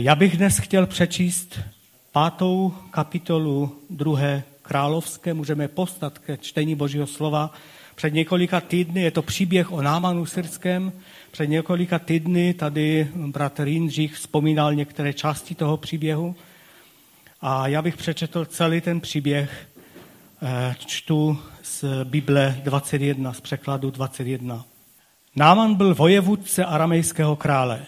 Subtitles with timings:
[0.00, 1.60] Já bych dnes chtěl přečíst
[2.12, 5.34] pátou kapitolu druhé královské.
[5.34, 7.54] Můžeme postat ke čtení Božího slova.
[7.94, 10.92] Před několika týdny, je to příběh o Námanu syrském,
[11.30, 16.36] před několika týdny tady bratr Jindřich vzpomínal některé části toho příběhu.
[17.40, 19.68] A já bych přečetl celý ten příběh.
[20.42, 24.64] Eh, čtu z Bible 21, z překladu 21.
[25.36, 27.86] Náman byl vojevůdce aramejského krále.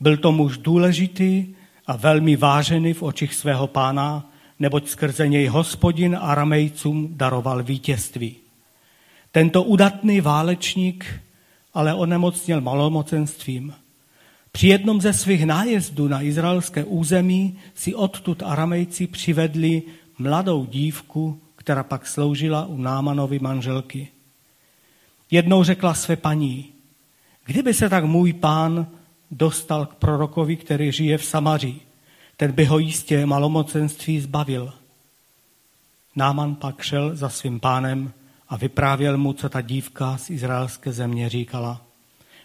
[0.00, 1.46] Byl to muž důležitý
[1.86, 8.36] a velmi vážený v očích svého pána, neboť skrze něj hospodin aramejcům daroval vítězství.
[9.32, 11.20] Tento udatný válečník
[11.74, 13.74] ale onemocněl malomocenstvím.
[14.52, 19.82] Při jednom ze svých nájezdů na izraelské území si odtud aramejci přivedli
[20.18, 24.08] mladou dívku, která pak sloužila u Námanovi manželky.
[25.30, 26.66] Jednou řekla své paní,
[27.44, 28.86] kdyby se tak můj pán
[29.30, 31.80] dostal k prorokovi, který žije v Samaří,
[32.36, 34.72] ten by ho jistě malomocenství zbavil.
[36.16, 38.12] Náman pak šel za svým pánem
[38.48, 41.82] a vyprávěl mu, co ta dívka z izraelské země říkala.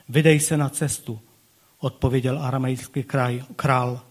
[0.10, 1.20] Vydej se na cestu,
[1.80, 3.04] odpověděl aramejský
[3.56, 4.02] král.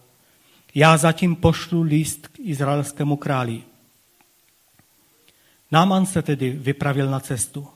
[0.75, 3.63] Já zatím pošlu list k izraelskému králi.
[5.71, 7.67] Náman se tedy vypravil na cestu.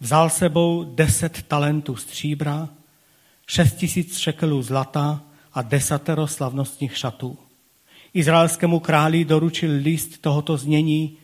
[0.00, 2.68] Vzal sebou deset talentů stříbra,
[3.46, 7.38] šest tisíc šekelů zlata a desatero slavnostních šatů.
[8.14, 11.16] Izraelskému králi doručil list tohoto znění,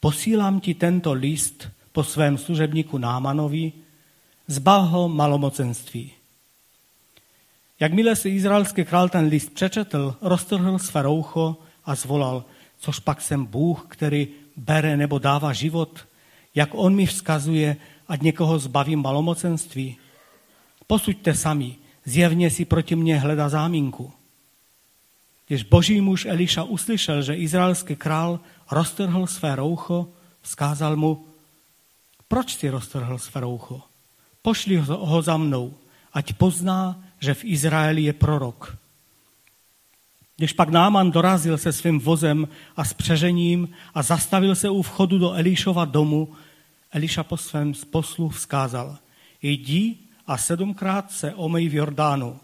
[0.00, 3.72] posílám ti tento list po svém služebníku Námanovi,
[4.46, 6.12] zbav ho malomocenství.
[7.80, 12.44] Jakmile si izraelský král ten list přečetl, roztrhl své roucho a zvolal,
[12.78, 16.06] což pak jsem Bůh, který bere nebo dává život,
[16.54, 17.76] jak on mi vzkazuje,
[18.08, 19.96] ať někoho zbavím malomocenství.
[20.90, 24.12] Posuďte sami, zjevně si proti mně hledá záminku.
[25.46, 30.08] Když boží muž Eliša uslyšel, že izraelský král roztrhl své roucho,
[30.42, 31.26] vzkázal mu,
[32.28, 33.82] proč si roztrhl své roucho?
[34.42, 35.74] Pošli ho za mnou,
[36.12, 38.76] ať pozná, že v Izraeli je prorok.
[40.36, 45.18] Když pak Náman dorazil se svým vozem a s přežením a zastavil se u vchodu
[45.18, 46.34] do Elišova domu,
[46.90, 48.98] Eliša po svém poslu vzkázal,
[49.42, 52.40] jdi a sedmkrát se omej v Jordánu.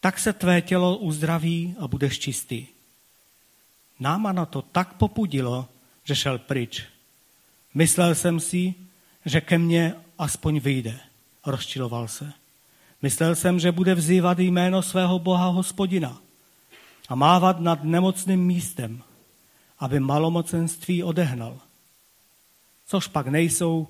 [0.00, 2.66] Tak se tvé tělo uzdraví a budeš čistý.
[4.00, 5.68] Námana to tak popudilo,
[6.04, 6.84] že šel pryč.
[7.74, 8.74] Myslel jsem si,
[9.24, 11.00] že ke mně aspoň vyjde.
[11.46, 12.32] Rozčiloval se.
[13.02, 16.20] Myslel jsem, že bude vzývat jméno svého Boha hospodina
[17.08, 19.02] a mávat nad nemocným místem,
[19.78, 21.58] aby malomocenství odehnal.
[22.86, 23.88] Což pak nejsou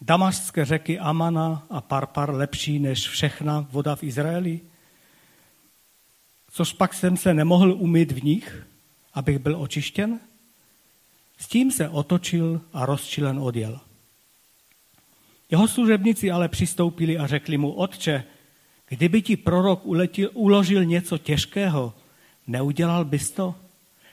[0.00, 4.60] damašské řeky Amana a Parpar lepší než všechna voda v Izraeli?
[6.50, 8.66] Což pak jsem se nemohl umýt v nich,
[9.14, 10.20] abych byl očištěn?
[11.38, 13.80] S tím se otočil a rozčilen odjel.
[15.50, 18.24] Jeho služebníci ale přistoupili a řekli mu, otče,
[18.88, 21.94] kdyby ti prorok uletil, uložil něco těžkého,
[22.46, 23.54] neudělal bys to?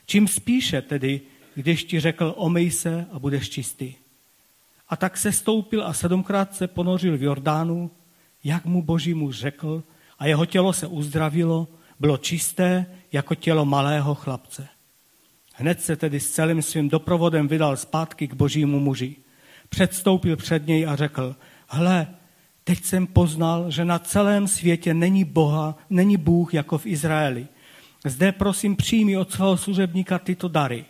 [0.06, 1.22] Čím spíše tedy,
[1.56, 3.94] když ti řekl, omej se a budeš čistý.
[4.90, 7.91] A tak se stoupil a sedmkrát se ponořil v Jordánu,
[8.44, 9.84] jak mu boží muž řekl,
[10.19, 11.68] a jeho tělo se uzdravilo,
[12.00, 14.68] bylo čisté jako tělo malého chlapce.
[15.56, 19.16] Hned se tedy s celým svým doprovodem vydal zpátky k božímu muži.
[19.69, 21.35] Předstoupil před něj a řekl,
[21.68, 22.07] hle,
[22.63, 27.47] teď jsem poznal, že na celém světě není Boha, není Bůh jako v Izraeli.
[28.06, 30.85] Zde prosím přijmi od svého služebníka tyto dary.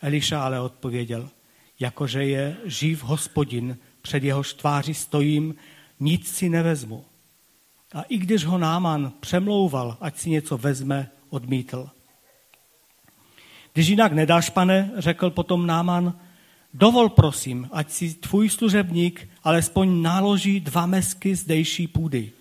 [0.00, 1.28] Eliša ale odpověděl,
[1.80, 5.54] jakože je živ hospodin, před jehož tváří stojím,
[6.00, 7.04] nic si nevezmu.
[7.94, 11.90] A i když ho Náman přemlouval, ať si něco vezme, odmítl.
[13.72, 16.18] Když jinak nedáš, pane, řekl potom Náman,
[16.74, 22.32] dovol prosím, ať si tvůj služebník alespoň naloží dva mesky zdejší půdy.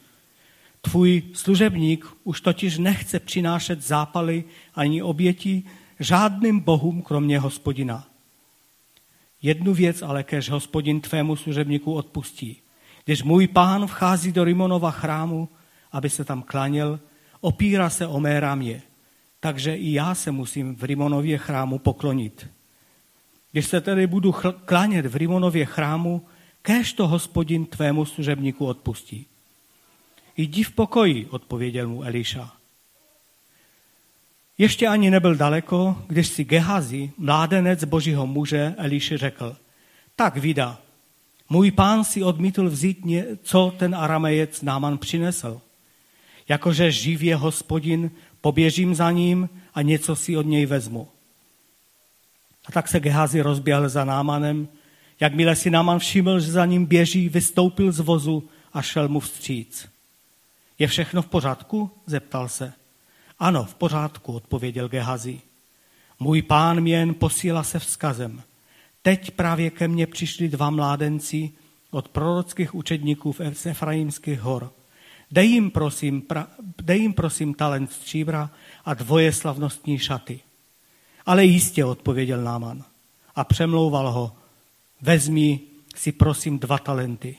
[0.81, 4.43] Tvůj služebník už totiž nechce přinášet zápaly
[4.75, 5.63] ani oběti
[5.99, 8.07] žádným bohům, kromě hospodina.
[9.41, 12.57] Jednu věc ale kež hospodin tvému služebníku odpustí.
[13.05, 15.49] Když můj pán vchází do Rimonova chrámu,
[15.91, 16.99] aby se tam klaněl,
[17.41, 18.81] opírá se o mé rámě
[19.39, 22.47] takže i já se musím v Rimonově chrámu poklonit.
[23.51, 24.35] Když se tedy budu
[24.65, 26.25] klánět v Rimonově chrámu,
[26.61, 29.25] kéž to hospodin tvému služebníku odpustí.
[30.37, 32.56] Jdi v pokoji, odpověděl mu Eliša.
[34.57, 39.57] Ještě ani nebyl daleko, když si Gehazi, mládenec božího muže, Eliši řekl,
[40.15, 40.81] tak vida,
[41.49, 42.97] můj pán si odmítl vzít,
[43.43, 45.61] co ten aramejec Náman přinesl.
[46.49, 48.11] Jakože živ je hospodin,
[48.41, 51.07] poběžím za ním a něco si od něj vezmu.
[52.65, 54.67] A tak se Gehazi rozběhl za Námanem.
[55.19, 59.89] Jakmile si Náman všiml, že za ním běží, vystoupil z vozu a šel mu vstříc.
[60.79, 61.91] Je všechno v pořádku?
[62.05, 62.73] zeptal se.
[63.39, 65.41] Ano, v pořádku, odpověděl Gehazi.
[66.19, 68.43] Můj pán mě jen posílá se vzkazem.
[69.01, 71.51] Teď právě ke mně přišli dva mládenci
[71.91, 74.71] od prorockých učedníků z Efraimských hor.
[75.31, 76.47] Dej jim, prosím, pra,
[76.81, 78.49] dej jim prosím talent stříbra
[78.85, 80.39] a dvoje slavnostní šaty.
[81.25, 82.83] Ale jistě, odpověděl Náman
[83.35, 84.35] a přemlouval ho,
[85.01, 85.59] vezmi
[85.95, 87.37] si prosím dva talenty.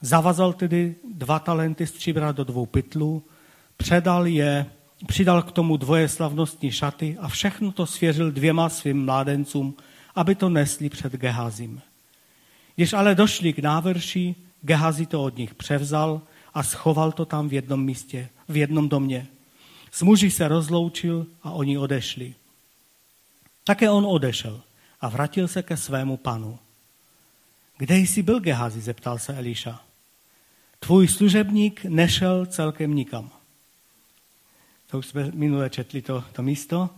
[0.00, 3.22] Zavazal tedy dva talenty stříbra do dvou pytlů,
[3.76, 4.66] předal je,
[5.06, 9.74] přidal k tomu dvoje slavnostní šaty a všechno to svěřil dvěma svým mládencům,
[10.14, 11.80] aby to nesli před Gehazim.
[12.76, 16.22] Když ale došli k návrši, Gehazi to od nich převzal
[16.54, 19.26] a schoval to tam v jednom místě, v jednom domě.
[19.90, 22.34] S muži se rozloučil a oni odešli.
[23.64, 24.60] Také on odešel
[25.00, 26.58] a vrátil se ke svému panu.
[27.78, 28.80] Kde jsi byl, Gehazi?
[28.80, 29.80] zeptal se Eliša.
[30.78, 33.30] Tvůj služebník nešel celkem nikam.
[34.90, 36.90] To už jsme minule četli to, to místo.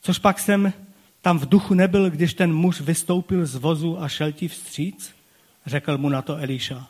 [0.00, 0.72] Což pak jsem
[1.20, 5.14] tam v duchu nebyl, když ten muž vystoupil z vozu a šel ti vstříc?
[5.66, 6.88] Řekl mu na to Eliša.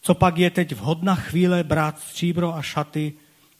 [0.00, 3.12] Co pak je teď vhodná chvíle brát stříbro a šaty,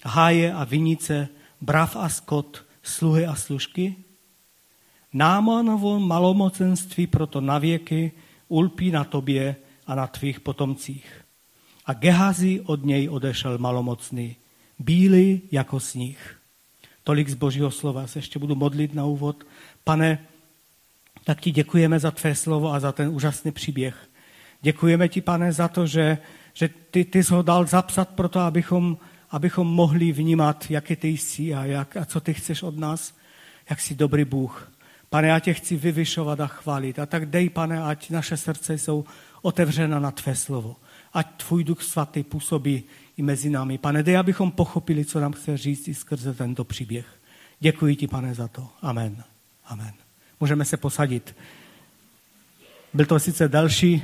[0.05, 1.29] háje a vinice,
[1.61, 3.97] brav a skot, sluhy a služky?
[5.13, 8.13] Námanovo malomocenství proto navěky
[8.49, 9.57] ulpí na tobě
[9.87, 11.25] a na tvých potomcích.
[11.87, 14.37] A Gehazi od něj odešel malomocný,
[14.83, 16.39] bílý jako sníh.
[17.05, 18.07] Tolik z božího slova.
[18.07, 19.45] Se ještě budu modlit na úvod.
[19.85, 20.19] Pane,
[21.25, 24.09] tak ti děkujeme za tvé slovo a za ten úžasný příběh.
[24.63, 26.19] Děkujeme ti, pane, za to, že,
[26.55, 28.99] že ty, ty jsi ho dal zapsat proto, abychom,
[29.31, 33.15] abychom mohli vnímat, jaký ty jsi a, jak, a co ty chceš od nás,
[33.71, 34.73] jak jsi dobrý Bůh.
[35.11, 36.99] Pane, já tě chci vyvyšovat a chválit.
[36.99, 39.05] A tak dej, pane, ať naše srdce jsou
[39.43, 40.77] otevřena na tvé slovo.
[41.13, 42.85] Ať tvůj duch svatý působí
[43.17, 43.79] i mezi námi.
[43.79, 47.07] Pane, dej, abychom pochopili, co nám chce říct i skrze tento příběh.
[47.61, 48.69] Děkuji ti, pane, za to.
[48.83, 49.25] Amen.
[49.65, 49.93] Amen.
[50.41, 51.37] Můžeme se posadit.
[52.95, 54.03] Byl to sice další,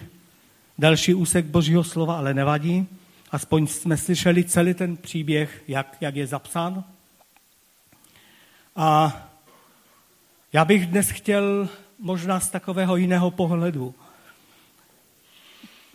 [0.79, 2.87] další úsek Božího slova, ale nevadí.
[3.31, 6.85] Aspoň jsme slyšeli celý ten příběh, jak, jak je zapsán.
[8.77, 9.17] A
[10.53, 11.69] já bych dnes chtěl
[11.99, 13.95] možná z takového jiného pohledu,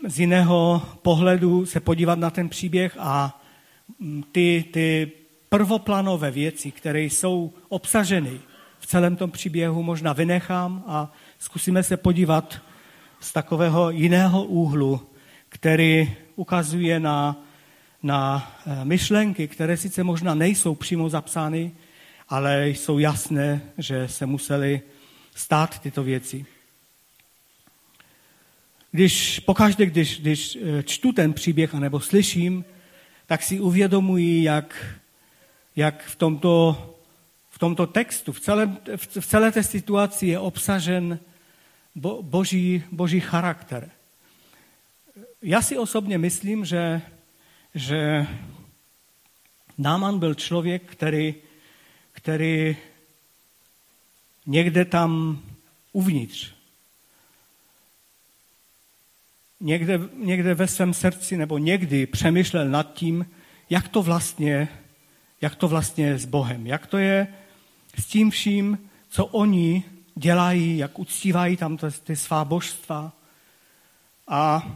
[0.08, 3.42] z jiného pohledu se podívat na ten příběh a
[4.32, 5.12] ty, ty
[5.50, 8.40] prvoplanové věci, které jsou obsaženy
[8.80, 12.62] v celém tom příběhu, možná vynechám a zkusíme se podívat
[13.20, 15.02] z takového jiného úhlu,
[15.50, 17.44] který ukazuje na,
[18.04, 21.72] na eh, myšlenky, které sice možná nejsou přímo zapsány,
[22.30, 24.82] ale jsou jasné, že se museli
[25.36, 26.46] stát tyto věci.
[28.94, 32.66] Když pokaždé, když, když eh, čtu ten příběh anebo slyším,
[33.25, 34.86] tak si uvědomuji, jak,
[35.75, 36.78] jak v, tomto,
[37.50, 41.19] v tomto textu, v, celém, v celé té situaci je obsažen
[41.95, 43.90] bo, boží, boží charakter.
[45.42, 47.01] Já si osobně myslím, že,
[47.75, 48.28] že
[49.78, 51.36] Náman byl člověk, který
[52.24, 52.78] který
[54.45, 55.42] někde tam
[55.92, 56.54] uvnitř,
[59.64, 63.26] někde, někde ve svém srdci nebo někdy přemýšlel nad tím,
[63.70, 64.68] jak to vlastně,
[65.42, 67.28] jak to vlastně je s Bohem, jak to je
[68.00, 69.84] s tím vším, co oni
[70.16, 73.12] dělají, jak uctívají tam ty svá božstva.
[74.28, 74.72] A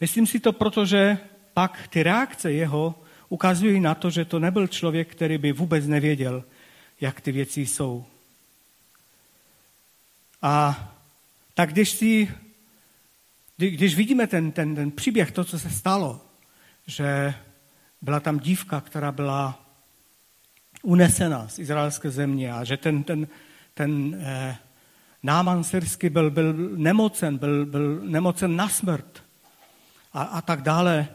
[0.00, 1.18] myslím si to, protože
[1.54, 2.94] pak ty reakce jeho
[3.28, 6.44] ukazují na to, že to nebyl člověk, který by vůbec nevěděl,
[7.00, 8.04] jak ty věci jsou.
[10.42, 10.88] A
[11.54, 12.34] tak když si,
[13.56, 16.20] když vidíme ten, ten, ten příběh, to, co se stalo,
[16.86, 17.34] že
[18.02, 19.66] byla tam dívka, která byla
[20.82, 23.28] unesena z izraelské země a že ten, ten,
[23.74, 24.56] ten eh,
[25.22, 29.22] náman syrský byl, byl nemocen, byl, byl nemocen na smrt
[30.12, 31.08] a, a tak dále,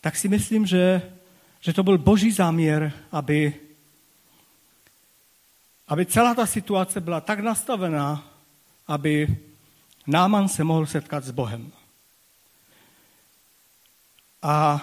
[0.00, 1.02] tak si myslím, že
[1.64, 3.54] že to byl boží záměr, aby,
[5.88, 8.24] aby celá ta situace byla tak nastavená,
[8.86, 9.38] aby
[10.06, 11.72] Náman se mohl setkat s Bohem.
[14.42, 14.80] A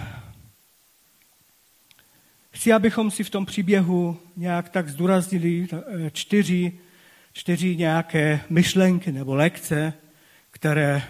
[2.51, 6.79] chci, abychom si v tom příběhu nějak tak zdůraznili eh, čtyři,
[7.33, 9.93] čtyři nějaké myšlenky nebo lekce,
[10.51, 11.03] které,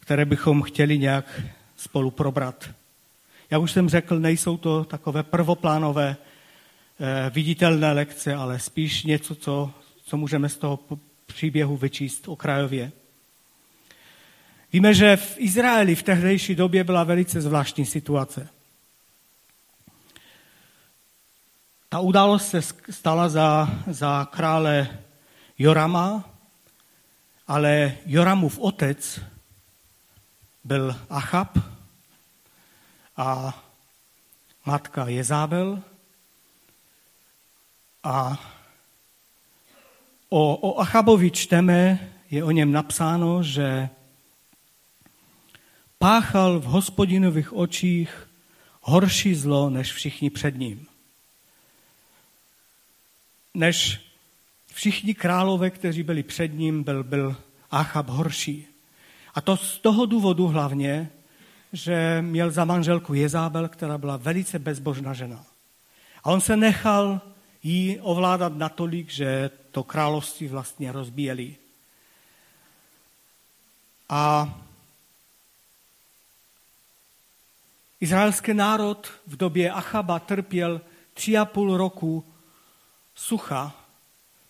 [0.00, 1.42] které bychom chtěli nějak
[1.76, 2.70] spolu probrat.
[3.50, 9.70] Jak už jsem řekl, nejsou to takové prvoplánové eh, viditelné lekce, ale spíš něco, co,
[10.04, 10.78] co můžeme z toho
[11.26, 12.92] příběhu vyčíst okrajově.
[14.72, 18.48] Víme, že v Izraeli v tehdejší době byla velice zvláštní situace.
[21.88, 24.98] Ta událost se stala za, za krále
[25.58, 26.24] Jorama,
[27.46, 29.20] ale Joramův otec
[30.64, 31.58] byl Achab
[33.16, 33.58] a
[34.64, 35.82] matka Jezábel
[38.04, 38.40] a
[40.28, 43.88] o, o Achabovi čteme, je o něm napsáno, že
[46.00, 48.28] páchal v hospodinových očích
[48.80, 50.86] horší zlo než všichni před ním.
[53.54, 54.00] Než
[54.72, 57.36] všichni králové, kteří byli před ním, byl, byl
[57.70, 58.66] Achab horší.
[59.34, 61.10] A to z toho důvodu hlavně,
[61.72, 65.44] že měl za manželku Jezábel, která byla velice bezbožná žena.
[66.24, 67.20] A on se nechal
[67.62, 71.56] jí ovládat natolik, že to království vlastně rozbíjeli.
[74.08, 74.48] A
[78.00, 80.80] izraelský národ v době Achaba trpěl
[81.14, 82.24] tři a půl roku
[83.14, 83.76] sucha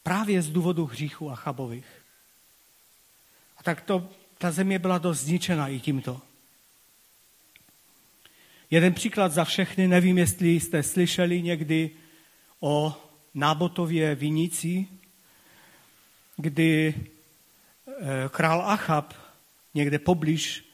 [0.03, 1.87] právě z důvodu hříchu Achabových.
[3.57, 6.21] A tak to, ta země byla dost zničena i tímto.
[8.71, 11.91] Jeden příklad za všechny, nevím, jestli jste slyšeli někdy
[12.61, 12.97] o
[13.35, 14.87] Nábotově vinici,
[16.37, 19.15] kdy eh, král Achab
[19.75, 20.65] někde poblíž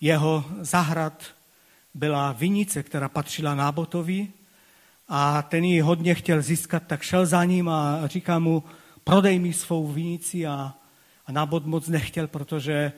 [0.00, 1.34] jeho zahrad
[1.94, 4.28] byla vinice, která patřila Nábotovi
[5.08, 8.64] a ten ji hodně chtěl získat, tak šel za ním a říká mu,
[9.04, 10.74] prodej mi svou vinici a,
[11.26, 12.92] a Nábot moc nechtěl, protože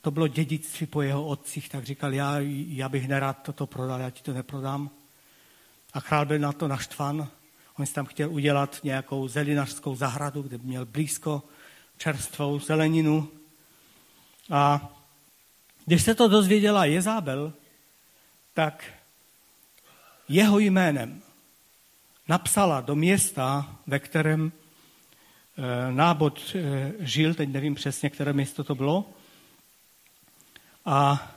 [0.00, 2.36] to bylo dědictví po jeho otcích, tak říkal, já,
[2.68, 4.90] já bych nerad toto prodal, já ti to neprodám.
[5.92, 7.28] A král byl na to naštvan.
[7.78, 11.42] On si tam chtěl udělat nějakou zelinařskou zahradu, kde měl blízko
[11.96, 13.28] čerstvou zeleninu.
[14.50, 14.92] A
[15.86, 17.52] když se to dozvěděla Jezábel,
[18.54, 18.84] tak
[20.28, 21.22] jeho jménem
[22.28, 28.74] napsala do města, ve kterém eh, nábod eh, žil, teď nevím přesně, které město to
[28.74, 29.10] bylo,
[30.84, 31.30] a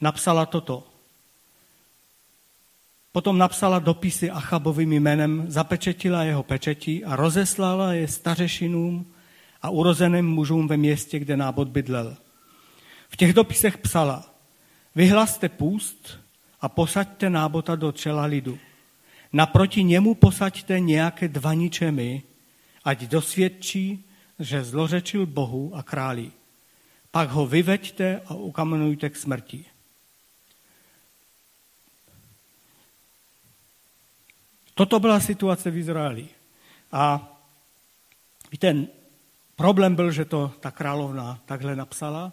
[0.00, 0.86] napsala toto.
[3.12, 9.14] Potom napsala dopisy Achabovým jménem, zapečetila jeho pečetí a rozeslala je stařešinům
[9.62, 12.16] a urozeným mužům ve městě, kde nábod bydlel.
[13.08, 14.30] V těch dopisech psala,
[14.94, 16.23] vyhlaste půst
[16.64, 18.56] a posaďte nábota do čela lidu.
[19.32, 22.22] Naproti němu posaďte nějaké dva ničemy,
[22.84, 24.04] ať dosvědčí,
[24.38, 26.32] že zlořečil Bohu a králi
[27.14, 29.64] pak ho vyveďte a ukamenujte k smrti.
[34.74, 36.28] Toto byla situace v Izraeli.
[36.92, 37.22] A
[38.50, 38.86] víte,
[39.56, 42.32] problém byl, že to ta královna takhle napsala,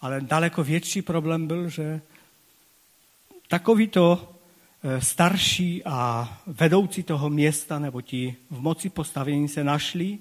[0.00, 2.00] ale daleko větší problém byl, že
[3.48, 4.34] takovýto
[4.82, 10.18] e, starší a vedoucí toho města nebo ti v moci postavení se našli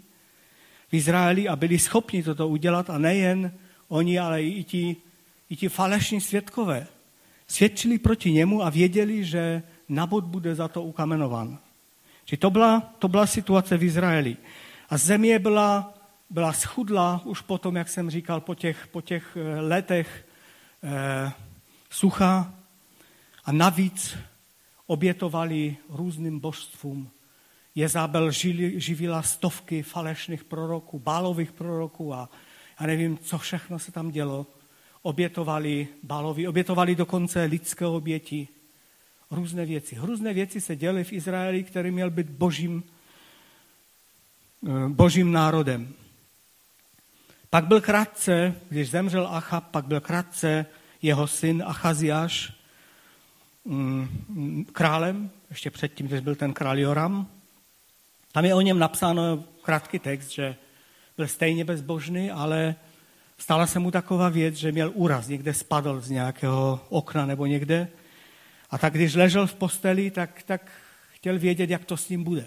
[0.89, 3.51] v Izraeli a byli schopni toto udělat a nejen
[3.88, 4.96] oni, ale i ti,
[5.50, 6.88] i ti falešní svědkové
[7.48, 11.58] svědčili proti němu a věděli, že Nabot bude za to ukamenován.
[12.25, 14.38] Či to byla, to byla situace v Izraeli.
[14.89, 15.94] A země byla,
[16.29, 20.25] byla schudla už potom, jak jsem říkal, po těch, po těch eh, letech
[20.84, 21.32] eh,
[21.89, 22.53] sucha
[23.46, 24.18] a navíc
[24.86, 27.12] obětovali různým božstvům.
[27.75, 28.32] Jezabel
[28.75, 32.30] živila stovky falešných proroků, bálových proroků a
[32.78, 34.48] a nevím, co všechno se tam dělo.
[35.02, 38.48] Obětovali balovi, obětovali dokonce lidské oběti.
[39.32, 39.98] Různé věci.
[40.00, 42.84] Různé věci se děly v Izraeli, který měl být božím,
[44.68, 45.94] eh, božím národem.
[47.50, 50.66] Pak byl krátce, když zemřel Achab, pak byl krátce
[51.02, 52.54] jeho syn Achaziáš
[54.72, 57.27] králem, ještě předtím, když byl ten král Joram.
[58.31, 60.55] Tam je o něm napsáno krátký text, že
[61.17, 62.75] byl stejně bezbožný, ale
[63.38, 67.88] stala se mu taková věc, že měl úraz, někde spadl z nějakého okna nebo někde.
[68.69, 70.72] A tak když ležel v posteli, tak, tak
[71.12, 72.45] chtěl vědět, jak to s ním bude.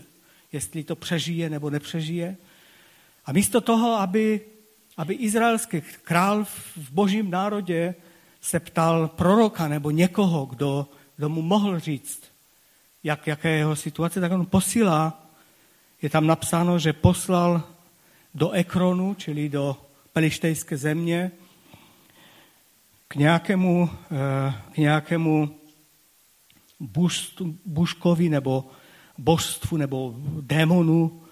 [0.52, 2.36] Jestli to přežije nebo nepřežije.
[3.26, 4.40] A místo toho, aby,
[4.96, 6.44] aby izraelský král
[6.76, 7.94] v božím národě
[8.40, 12.22] se ptal proroka nebo někoho, kdo, kdo mu mohl říct,
[13.02, 15.26] jak, jaké je jeho situace, tak on posílá,
[16.02, 17.62] je tam napsáno, že poslal
[18.34, 19.76] do Ekronu, čili do
[20.12, 21.30] pelištejské země,
[23.08, 25.58] k nějakému, eh, k nějakému
[27.64, 28.70] buškovi nebo
[29.18, 31.22] božstvu nebo démonu,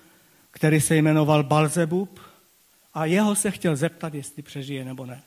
[0.50, 2.20] který se jmenoval Balzebub
[2.94, 5.22] a jeho se chtěl zeptat, jestli přežije nebo ne.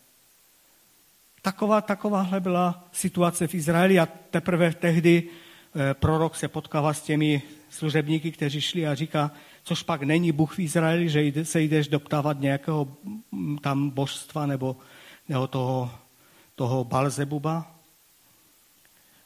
[1.41, 7.41] Taková, takováhle byla situace v Izraeli a teprve tehdy eh, prorok se potkává s těmi
[7.69, 9.31] služebníky, kteří šli a říká,
[9.63, 12.87] což pak není Bůh v Izraeli, že se jdeš doptávat nějakého
[13.31, 14.77] mm, tam božstva nebo,
[15.29, 15.91] nebo toho,
[16.55, 17.71] toho Balzebuba.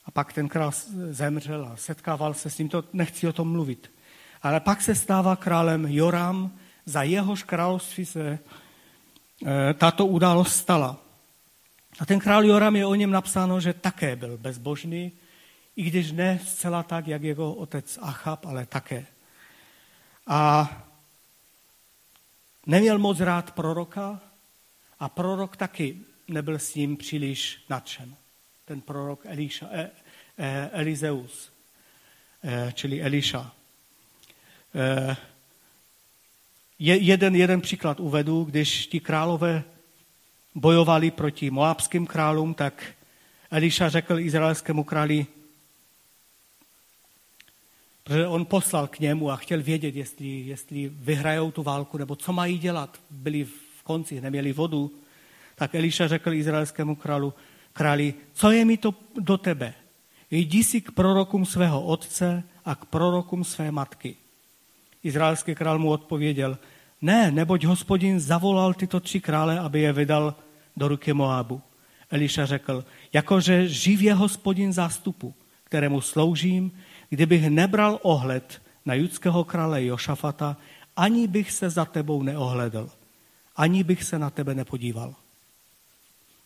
[0.06, 0.70] A pak ten král
[1.10, 3.90] zemřel a setkával se s ním, to nechci o tom mluvit.
[4.42, 6.50] Ale pak se stává králem Joram,
[6.86, 8.38] za jehož království se
[9.46, 11.03] e, tato událost stala.
[11.98, 15.12] A ten král Joram je o něm napsáno, že také byl bezbožný,
[15.76, 19.06] i když ne zcela tak, jak jeho otec Achab, ale také.
[20.26, 20.70] A
[22.66, 24.20] neměl moc rád proroka
[25.00, 28.16] a prorok taky nebyl s ním příliš nadšen.
[28.64, 29.90] Ten prorok Eliša, e,
[30.38, 31.52] e, Elizeus,
[32.44, 33.52] e, čili Eliša.
[34.74, 35.16] E,
[36.78, 39.64] je, jeden, jeden příklad uvedu, když ti králové
[40.54, 42.84] bojovali proti moabským králům, tak
[43.50, 45.26] Eliša řekl izraelskému králi,
[48.04, 52.32] protože on poslal k němu a chtěl vědět, jestli, jestli vyhrajou tu válku, nebo co
[52.32, 53.00] mají dělat.
[53.10, 54.90] Byli v konci, neměli vodu.
[55.54, 57.34] Tak Eliša řekl izraelskému králu,
[57.72, 59.74] králi, co je mi to do tebe?
[60.30, 64.16] Jdi si k prorokům svého otce a k prorokům své matky.
[65.02, 66.58] Izraelský král mu odpověděl,
[67.04, 70.34] ne, neboť hospodin zavolal tyto tři krále, aby je vydal
[70.76, 71.60] do ruky Moabu.
[72.10, 75.34] Eliša řekl, jakože živě hospodin zástupu,
[75.64, 76.72] kterému sloužím,
[77.08, 80.56] kdybych nebral ohled na judského krále Jošafata,
[80.96, 82.88] ani bych se za tebou neohledl,
[83.56, 85.14] ani bych se na tebe nepodíval.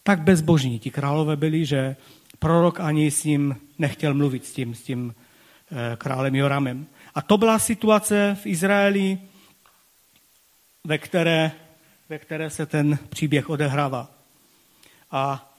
[0.02, 1.96] Tak bezbožní ti králové byli, že
[2.38, 6.86] prorok ani s ním nechtěl mluvit, s tím, s tím eh, králem Joramem.
[7.14, 9.18] A to byla situace v Izraeli,
[10.84, 11.52] ve které,
[12.08, 14.10] ve které se ten příběh odehrává.
[15.10, 15.54] A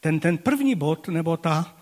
[0.00, 1.76] ten, ten první bod, nebo ta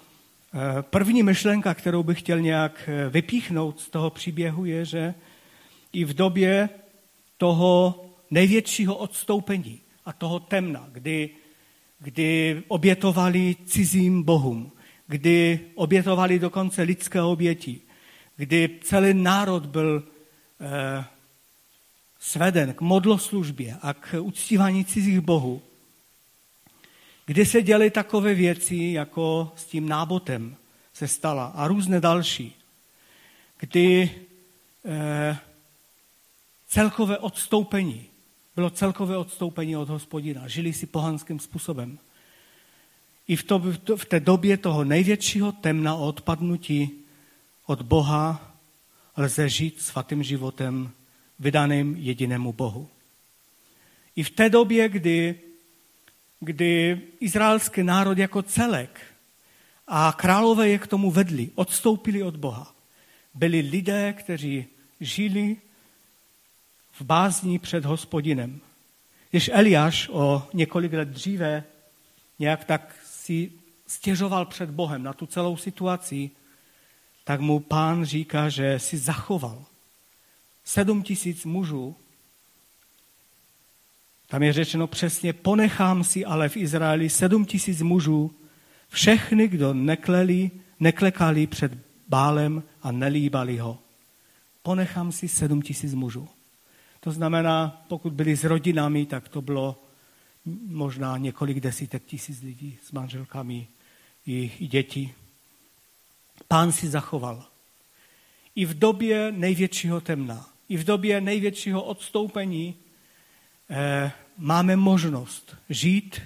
[0.55, 5.15] eh, první myšlenka, kterou bych chtěl nějak eh, vypíchnout z toho příběhu, je, že
[5.93, 6.69] i v době
[7.37, 11.31] toho největšího odstoupení a toho temna, kdy,
[11.99, 14.73] kdy obětovali cizím bohům,
[15.07, 17.81] kdy obětovali dokonce lidské oběti,
[18.37, 20.03] kdy celý národ byl
[20.61, 21.05] eh,
[22.21, 25.63] sveden k modloslužbě a k uctívání cizích bohů,
[27.27, 30.57] kdy se děly takové věci, jako s tím nábotem
[30.93, 32.57] se stala a různé další,
[33.59, 34.11] kdy
[34.85, 35.39] eh,
[36.69, 38.07] celkové odstoupení,
[38.57, 41.99] bylo celkové odstoupení od hospodina, žili si pohanským způsobem.
[43.29, 46.91] I v, to, v té době toho největšího temna odpadnutí
[47.67, 48.57] od Boha
[49.17, 50.91] lze žít svatým životem
[51.41, 52.89] vydaným jedinému Bohu.
[54.17, 55.41] I v té době, kdy,
[56.41, 59.01] kdy izraelský národ jako celek
[59.89, 62.75] a králové je k tomu vedli, odstoupili od Boha,
[63.35, 64.67] byli lidé, kteří
[65.01, 65.57] žili
[66.93, 68.61] v bázní před hospodinem.
[69.31, 71.65] Když Eliáš o několik let dříve
[72.39, 73.53] nějak tak si
[73.87, 76.31] stěžoval před Bohem na tu celou situaci,
[77.25, 79.65] tak mu pán říká, že si zachoval
[80.71, 81.97] sedm tisíc mužů,
[84.27, 88.35] tam je řečeno přesně, ponechám si ale v Izraeli sedm tisíc mužů,
[88.89, 91.73] všechny, kdo nekleli, neklekali před
[92.09, 93.79] bálem a nelíbali ho.
[94.63, 96.29] Ponechám si sedm tisíc mužů.
[97.01, 99.83] To znamená, pokud byli s rodinami, tak to bylo
[100.67, 103.69] možná několik desítek tisíc lidí s manželkami
[104.27, 105.15] i, děti.
[106.49, 107.47] Pán si zachoval.
[108.55, 112.75] I v době největšího temna, i v době největšího odstoupení
[113.71, 116.21] eh, máme možnost žít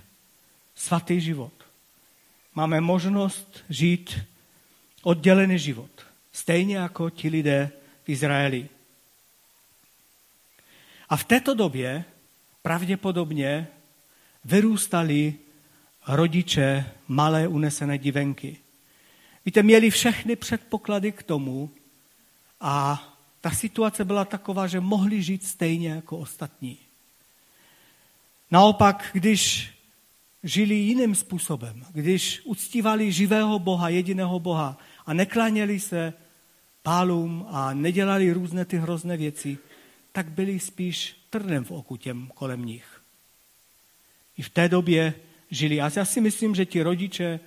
[0.74, 1.52] svatý život.
[2.54, 4.18] Máme možnost žít
[5.02, 5.90] oddělený život.
[6.32, 7.70] Stejně jako ti lidé
[8.04, 8.68] v Izraeli.
[11.08, 12.04] A v této době
[12.62, 13.68] pravděpodobně
[14.44, 15.34] vyrůstali
[16.08, 18.56] rodiče malé unesené divenky.
[19.46, 21.70] Víte, měli všechny předpoklady k tomu
[22.60, 23.13] a
[23.44, 26.78] ta situace byla taková, že mohli žít stejně jako ostatní.
[28.50, 29.70] Naopak, když
[30.42, 36.12] žili jiným způsobem, když uctívali živého Boha, jediného Boha a neklaněli se
[36.82, 39.58] pálům a nedělali různé ty hrozné věci,
[40.12, 43.02] tak byli spíš trnem v oku těm kolem nich.
[44.38, 45.14] I v té době
[45.50, 45.80] žili.
[45.80, 47.40] A já si myslím, že ti rodiče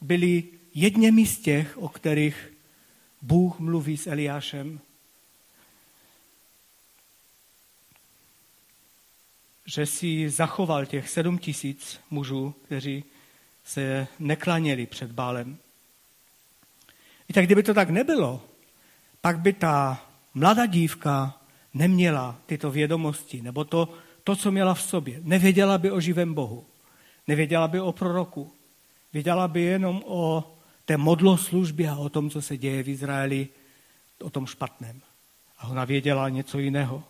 [0.00, 2.52] byli jedněmi z těch, o kterých
[3.22, 4.80] Bůh mluví s Eliášem,
[9.66, 13.04] že si zachoval těch sedm tisíc mužů, kteří
[13.64, 15.58] se neklaněli před bálem.
[17.28, 18.42] I tak kdyby to tak nebylo,
[19.20, 21.38] pak by ta mladá dívka
[21.74, 23.88] neměla tyto vědomosti, nebo to,
[24.24, 25.20] to, co měla v sobě.
[25.22, 26.66] Nevěděla by o živém Bohu.
[27.28, 28.52] Nevěděla by o proroku.
[29.12, 30.52] Věděla by jenom o
[30.84, 33.48] té modloslužbě a o tom, co se děje v Izraeli,
[34.22, 35.00] o tom špatném.
[35.58, 37.04] A ona věděla něco jiného.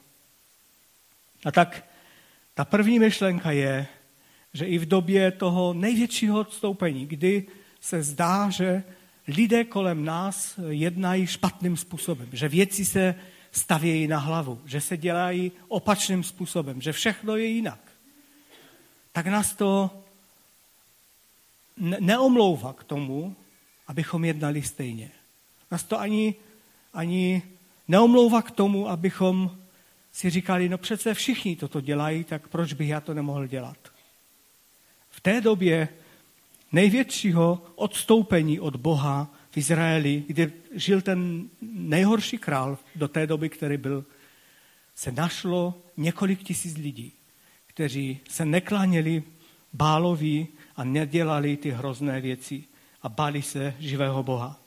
[1.44, 1.84] A tak
[2.54, 3.86] ta první myšlenka je,
[4.54, 7.46] že i v době toho největšího odstoupení, kdy
[7.80, 8.84] se zdá, že
[9.28, 13.14] lidé kolem nás jednají špatným způsobem, že věci se
[13.52, 17.80] stavějí na hlavu, že se dělají opačným způsobem, že všechno je jinak,
[19.12, 19.90] tak nás to
[22.00, 23.36] neomlouvá k tomu,
[23.86, 25.10] abychom jednali stejně.
[25.70, 26.34] Nás to ani,
[26.92, 27.42] ani
[27.88, 29.61] neomlouvá k tomu, abychom
[30.12, 33.76] si říkali, no přece všichni toto dělají, tak proč bych já to nemohl dělat?
[35.10, 35.88] V té době
[36.72, 43.76] největšího odstoupení od Boha v Izraeli, kde žil ten nejhorší král do té doby, který
[43.76, 44.04] byl,
[44.94, 47.12] se našlo několik tisíc lidí,
[47.66, 49.22] kteří se nekláněli
[49.72, 50.46] Bálovi
[50.76, 52.64] a nedělali ty hrozné věci
[53.02, 54.60] a báli se živého Boha.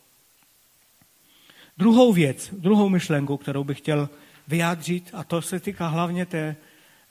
[1.77, 4.09] Druhou věc, druhou myšlenku, kterou bych chtěl
[4.47, 6.55] vyjádřit, a to se týká hlavně té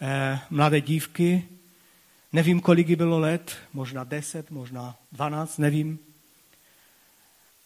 [0.00, 1.48] eh, mladé dívky,
[2.32, 5.98] nevím, kolik jí bylo let, možná deset, možná dvanáct, nevím.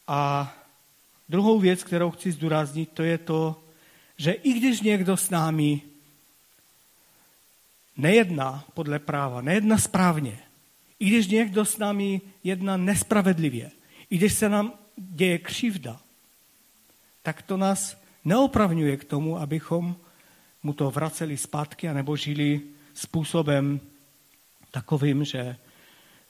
[0.06, 0.52] A
[1.28, 3.64] druhou věc, kterou chci zdůraznit, to je to,
[4.16, 5.82] že i když někdo s námi
[7.96, 10.38] nejedná podle práva, nejedná správně,
[10.98, 13.70] i když někdo s námi jedná nespravedlivě,
[14.10, 16.00] i když se nám děje křivda,
[17.22, 17.96] tak to nás
[18.28, 19.96] neopravňuje k tomu, abychom
[20.62, 22.60] mu to vraceli zpátky anebo žili
[22.94, 23.80] způsobem
[24.70, 25.56] takovým, že,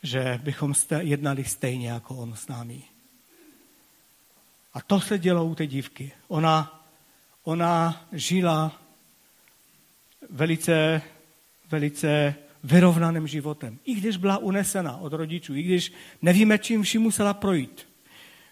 [0.03, 2.83] že bychom jednali stejně jako on s námi.
[4.75, 6.13] A to se dělo u té dívky.
[6.29, 6.85] Ona,
[7.45, 8.83] ona žila
[10.31, 11.03] velice,
[11.71, 12.35] velice
[12.65, 13.79] vyrovnaným životem.
[13.85, 17.89] I když byla unesena od rodičů, i když nevíme, čím vším musela projít.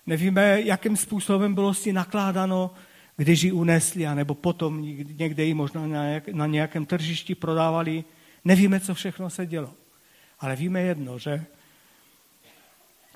[0.07, 2.71] Nevíme, jakým způsobem bylo si nakládáno,
[3.16, 4.83] když ji unesli, anebo potom
[5.18, 5.87] někde ji možná
[6.33, 8.05] na nějakém tržišti prodávali.
[8.44, 9.74] Nevíme, co všechno se dělo.
[10.40, 11.44] Ale víme jedno, že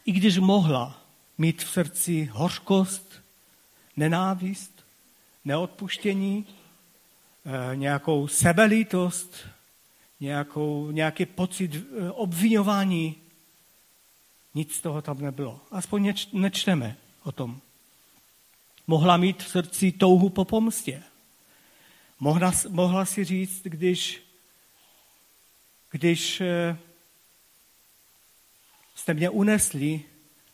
[0.05, 1.03] i když mohla
[1.39, 3.23] mít v srdci hořkost,
[3.97, 4.85] nenávist,
[5.45, 6.47] neodpuštění,
[7.45, 9.37] eh, nějakou sebelítost,
[10.21, 13.17] nějakou, nějaký pocit eh, obvinování.
[14.55, 15.61] Nic z toho tam nebylo.
[15.71, 17.61] Aspoň neč, nečteme o tom.
[18.91, 21.03] Mohla mít v srdci touhu po pomstě.
[22.21, 24.23] Mohla, mohla si říct, když,
[25.91, 26.77] když eh,
[28.95, 30.01] jste mě unesli,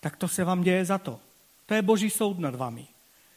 [0.01, 1.21] tak to se vám děje za to.
[1.67, 2.87] To je boží soud nad vami.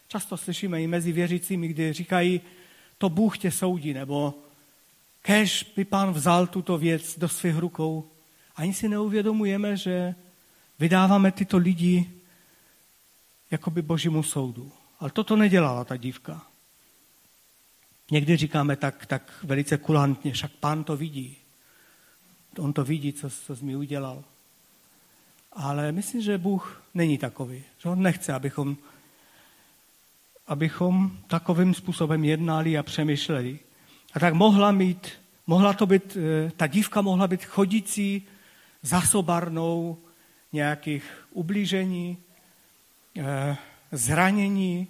[0.08, 2.42] Často slyšíme i mezi věřícími, kdy říkají,
[2.98, 4.34] to Bůh tě soudí, nebo
[5.22, 8.12] kež by pán vzal tuto věc do svých rukou.
[8.56, 10.16] Ani si neuvědomujeme, že
[10.80, 12.12] vydáváme tyto lidi
[13.52, 14.72] jakoby božímu soudu.
[15.00, 16.46] Ale toto nedělala ta dívka.
[18.12, 21.38] Někdy říkáme tak, tak velice kulantně, však pán to vidí.
[22.58, 24.24] On to vidí, co, co jsi mi udělal.
[25.54, 27.64] Ale myslím, že Bůh není takový.
[27.78, 28.78] Že on nechce, abychom,
[30.48, 33.60] abychom takovým způsobem jednali a přemýšleli.
[34.14, 35.10] A tak mohla mít,
[35.48, 38.28] mohla to být, eh, ta dívka mohla být chodící
[38.82, 39.98] zasobarnou
[40.54, 42.18] nějakých ublížení,
[43.18, 43.58] eh,
[43.92, 44.88] zranění,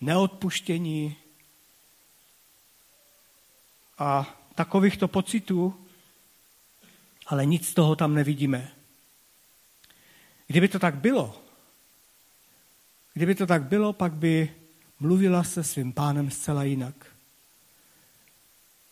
[0.00, 1.16] neodpuštění
[3.98, 5.86] a takovýchto pocitů,
[7.26, 8.72] ale nic z toho tam nevidíme.
[10.46, 11.42] Kdyby to tak bylo,
[13.14, 14.54] kdyby to tak bylo, pak by
[15.00, 17.06] mluvila se svým pánem zcela jinak.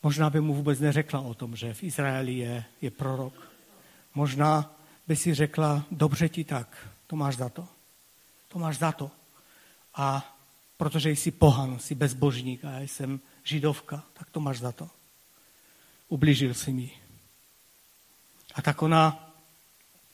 [0.02, 3.34] Možná by mu vůbec neřekla o tom, že v Izraeli je, je prorok.
[4.14, 4.74] Možná
[5.06, 7.68] by si řekla, dobře ti tak, to máš za to.
[8.48, 9.10] To máš za to.
[9.98, 10.34] A
[10.76, 14.88] protože jsi pohan, jsi bezbožník a já jsem židovka, tak to máš za to.
[16.08, 16.90] Ublížil si mi.
[18.54, 19.30] A tak ona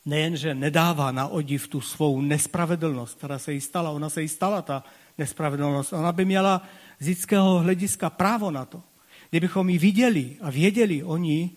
[0.04, 4.62] nejenže nedává na odiv tu svou nespravedlnost, která se jí stala, ona se jí stala
[4.62, 4.84] ta
[5.18, 6.62] nespravedlnost, ona by měla
[7.00, 8.82] z lidského hlediska právo na to.
[9.30, 11.56] Kdybychom ji viděli a věděli o ní,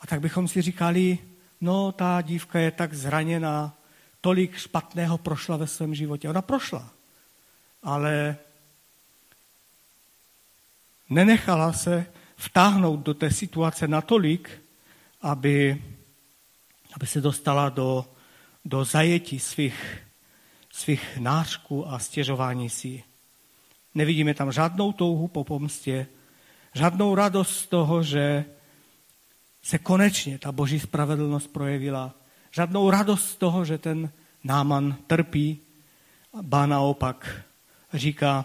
[0.00, 1.18] a tak bychom si říkali,
[1.60, 3.76] no ta dívka je tak zraněná,
[4.20, 6.28] tolik špatného prošla ve svém životě.
[6.28, 6.90] Ona prošla,
[7.82, 8.36] ale
[11.10, 14.50] nenechala se vtáhnout do té situace natolik,
[15.22, 15.82] aby,
[16.92, 18.04] aby se dostala do,
[18.64, 19.98] do zajetí svých,
[20.72, 23.02] svých nářků a stěžování si.
[23.94, 26.06] Nevidíme tam žádnou touhu po pomstě,
[26.74, 28.44] žádnou radost z toho, že
[29.62, 32.14] se konečně ta boží spravedlnost projevila,
[32.50, 34.12] žádnou radost z toho, že ten
[34.44, 35.60] náman trpí,
[36.42, 37.44] ba naopak
[37.94, 38.44] říká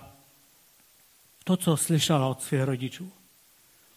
[1.44, 3.12] to, co slyšela od svých rodičů.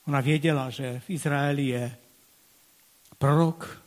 [0.06, 1.96] Ona věděla, že v Izraeli je
[3.18, 3.82] prorok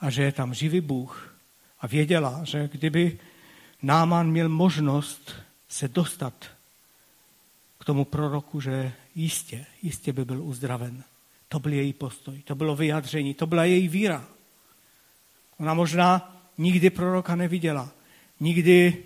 [0.00, 1.34] a že je tam živý Bůh.
[1.80, 3.18] A věděla, že kdyby
[3.82, 5.34] Náman měl možnost
[5.68, 6.34] se dostat
[7.80, 11.04] k tomu proroku, že jistě, jistě by byl uzdraven.
[11.48, 14.24] To byl její postoj, to bylo vyjádření, to byla její víra.
[15.58, 17.90] Ona možná nikdy proroka neviděla,
[18.40, 19.04] nikdy,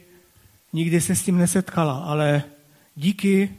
[0.73, 2.43] nikdy se s tím nesetkala, ale
[2.97, 3.57] díky,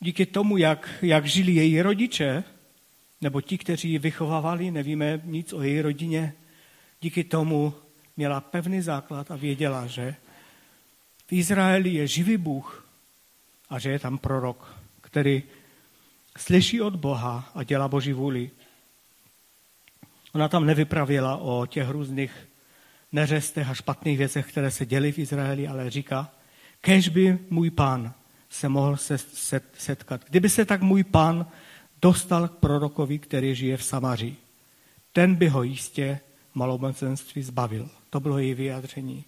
[0.00, 2.44] díky tomu, jak, jak žili její rodiče,
[3.20, 6.34] nebo ti, kteří ji vychovávali, nevíme nic o její rodině,
[7.00, 7.74] díky tomu
[8.16, 10.16] měla pevný základ a věděla, že
[11.26, 12.86] v Izraeli je živý Bůh
[13.70, 15.42] a že je tam prorok, který
[16.38, 18.50] slyší od Boha a dělá Boží vůli.
[20.32, 22.48] Ona tam nevypravila o těch různých
[23.12, 26.30] neřestech a špatných věcech, které se děly v Izraeli, ale říká,
[26.80, 28.14] kež by můj pán
[28.50, 28.96] se mohl
[29.74, 30.24] setkat.
[30.28, 31.46] Kdyby se tak můj pán
[32.02, 34.36] dostal k prorokovi, který žije v Samaří,
[35.12, 36.20] ten by ho jistě
[36.54, 37.88] malomocenství zbavil.
[38.10, 39.24] To bylo její vyjádření.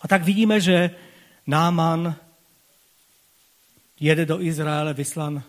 [0.00, 0.90] A tak vidíme, že
[1.46, 2.16] Náman
[4.00, 5.42] jede do Izraele vyslan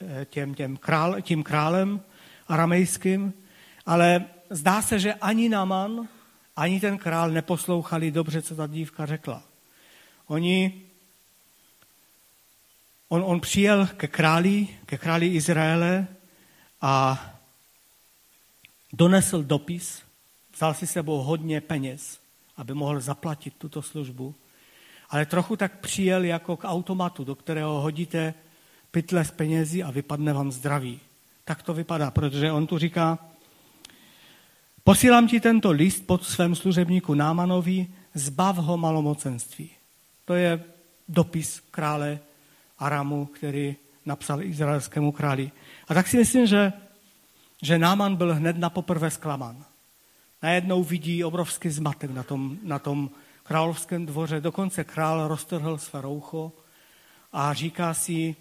[0.00, 2.00] eh, těm, těm král, tím králem
[2.48, 3.32] aramejským,
[3.86, 6.08] ale zdá se, že ani Naman,
[6.56, 9.42] ani ten král neposlouchali dobře, co ta dívka řekla.
[10.26, 10.82] Oni,
[13.08, 16.06] on, on přijel ke králi, ke králi Izraele
[16.80, 17.24] a
[18.92, 20.02] donesl dopis,
[20.54, 22.20] vzal si sebou hodně peněz,
[22.56, 24.34] aby mohl zaplatit tuto službu
[25.14, 28.34] ale trochu tak přijel jako k automatu, do kterého hodíte
[28.90, 31.00] pytle s penězi a vypadne vám zdraví.
[31.44, 33.18] Tak to vypadá, protože on tu říká,
[34.84, 39.70] posílám ti tento list pod svém služebníku Námanovi, zbav ho malomocenství.
[40.24, 40.64] To je
[41.08, 42.18] dopis krále
[42.78, 45.50] Aramu, který napsal izraelskému králi.
[45.88, 46.72] A tak si myslím, že,
[47.62, 49.64] že Náman byl hned na poprvé zklamán.
[50.42, 53.10] Najednou vidí obrovský zmatek na tom, na tom
[53.42, 54.40] královském dvoře.
[54.40, 56.52] Dokonce král roztrhl své roucho
[57.32, 58.36] a říká si,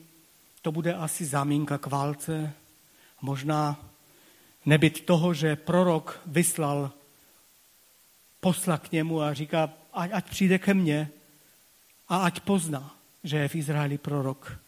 [0.61, 2.53] to bude asi zamínka k válce.
[3.21, 3.79] Možná
[4.65, 6.91] nebyt toho, že prorok vyslal
[8.39, 11.09] posla k němu a říká, ať, ať přijde ke mně
[12.09, 14.59] a ať pozná, že je v Izraeli prorok.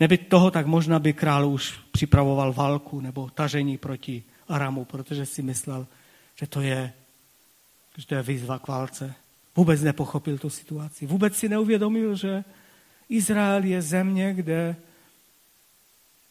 [0.00, 5.42] Nebyt toho, tak možná by král už připravoval válku nebo tažení proti Aramu, protože si
[5.42, 5.86] myslel,
[6.34, 6.92] že to je,
[7.98, 9.14] že to je výzva k válce.
[9.56, 11.06] Vůbec nepochopil tu situaci.
[11.06, 12.44] Vůbec si neuvědomil, že
[13.08, 14.76] Izrael je země, kde,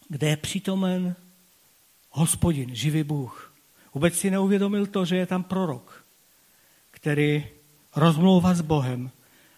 [0.10, 1.16] kde je přítomen
[2.14, 3.54] hospodin, živý Bůh.
[3.94, 6.06] Vůbec si neuvědomil to, že je tam prorok,
[6.92, 7.46] který
[7.96, 9.12] rozmlouvá s Bohem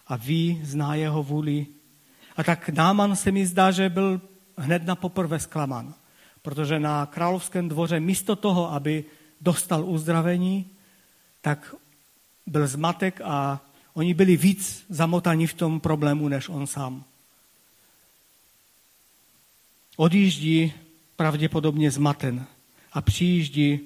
[0.07, 1.67] a ví, zná jeho vůli.
[2.37, 4.21] A tak Náman se mi zdá, že byl
[4.57, 5.93] hned na poprvé zklamán,
[6.41, 9.05] protože na královském dvoře místo toho, aby
[9.41, 10.69] dostal uzdravení,
[11.41, 11.75] tak
[12.47, 13.61] byl zmatek a
[13.93, 17.03] oni byli víc zamotaní v tom problému, než on sám.
[19.97, 20.73] Odjíždí
[21.15, 22.45] pravděpodobně zmaten
[22.93, 23.79] a přijíždí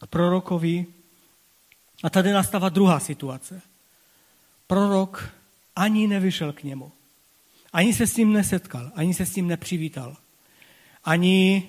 [0.00, 0.86] k prorokovi
[2.02, 3.62] a tady nastává druhá situace.
[4.66, 5.34] Prorok
[5.76, 6.92] ani nevyšel k němu.
[7.72, 10.16] Ani se s ním nesetkal, ani se s ním nepřivítal.
[11.04, 11.68] Ani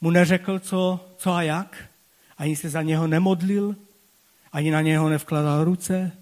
[0.00, 1.90] mu neřekl, co, co a jak,
[2.38, 3.76] ani se za něho nemodlil,
[4.52, 6.12] ani na něho nevkladal ruce.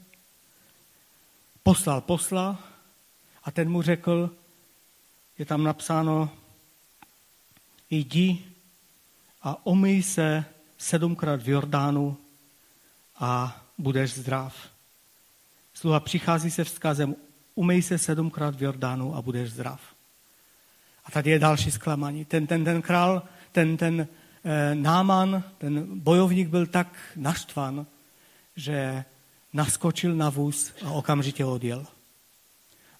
[1.62, 2.58] Poslal posla
[3.44, 4.30] a ten mu řekl,
[5.38, 6.30] je tam napsáno,
[7.90, 8.44] jdi
[9.42, 10.44] a omyj se
[10.78, 12.16] sedmkrát v Jordánu
[13.16, 14.68] a budeš zdrav.
[15.74, 17.16] Sluha přichází se vzkazem,
[17.54, 19.80] umej se sedmkrát v Jordánu a budeš zdrav.
[21.04, 22.24] A tady je další zklamání.
[22.24, 23.22] Ten, ten, ten král,
[23.52, 24.08] ten, ten
[24.44, 27.86] e, náman, ten bojovník byl tak naštvan,
[28.56, 29.04] že
[29.52, 31.86] naskočil na vůz a okamžitě odjel.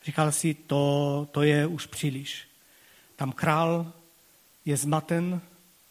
[0.05, 2.49] Říkal si, to, to je už příliš.
[3.17, 3.93] Tam král
[4.69, 5.41] je zmaten,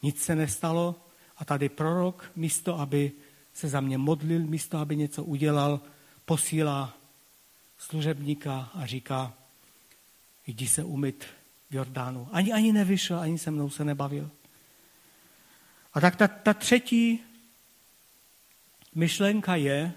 [0.02, 0.96] nic se nestalo
[1.38, 3.12] A tady prorok, místo aby
[3.54, 5.80] se za mě modlil, místo aby něco udělal,
[6.26, 6.98] posílá
[7.78, 9.34] služebníka a říká,
[10.48, 11.26] jdi se umyt
[11.70, 12.30] v Jordánu.
[12.32, 14.30] Ani, ani nevyšel, ani se mnou se nebavil.
[15.94, 17.20] A tak ta, ta třetí
[18.96, 19.94] myšlenka je,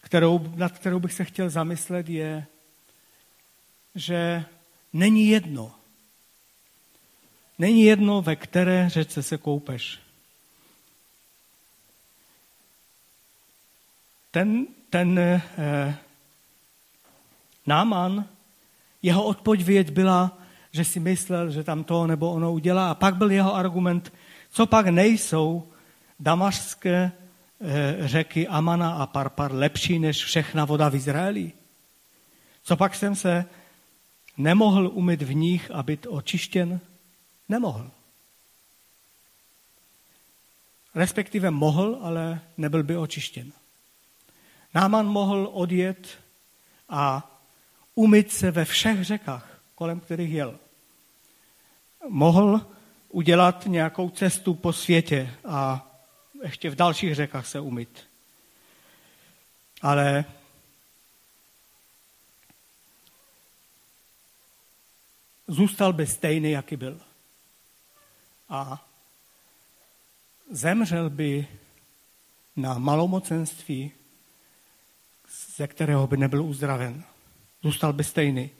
[0.00, 2.46] kterou, nad kterou bych se chtěl zamyslet, je,
[3.94, 4.44] že
[4.92, 5.79] není jedno.
[7.60, 9.98] Není jedno, ve které řece se koupeš.
[14.30, 15.96] Ten, ten eh,
[17.66, 18.24] Náman,
[19.02, 20.38] jeho odpověď byla,
[20.72, 22.90] že si myslel, že tam to nebo ono udělá.
[22.90, 24.12] A pak byl jeho argument,
[24.50, 25.68] co pak nejsou
[26.20, 27.12] damašské
[27.60, 31.52] eh, řeky Amana a Parpar lepší než všechna voda v Izraeli?
[32.62, 33.44] Co pak jsem se
[34.36, 36.80] nemohl umyt v nich a být očištěn?
[37.50, 37.90] Nemohl.
[40.94, 43.52] Respektive mohl, ale nebyl by očištěn.
[44.74, 46.18] Náman mohl odjet
[46.88, 47.30] a
[47.94, 50.58] umyt se ve všech řekách, kolem kterých jel.
[52.08, 52.66] Mohl
[53.08, 55.86] udělat nějakou cestu po světě a
[56.42, 58.08] ještě v dalších řekách se umyt.
[59.82, 60.24] Ale
[65.48, 67.09] zůstal by stejný, jaký byl.
[68.50, 68.86] A
[70.50, 71.46] zemřel by
[72.56, 73.92] na malomocenství,
[75.56, 77.04] ze kterého by nebyl uzdraven.
[77.62, 78.50] Zůstal by stejný.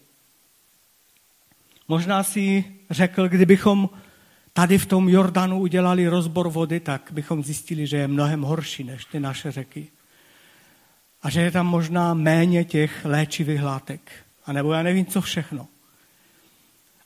[1.88, 3.90] Možná si řekl, kdybychom
[4.52, 9.04] tady v tom Jordanu udělali rozbor vody, tak bychom zjistili, že je mnohem horší než
[9.04, 9.88] ty naše řeky.
[11.22, 14.12] A že je tam možná méně těch léčivých látek.
[14.46, 15.68] A nebo já nevím, co všechno.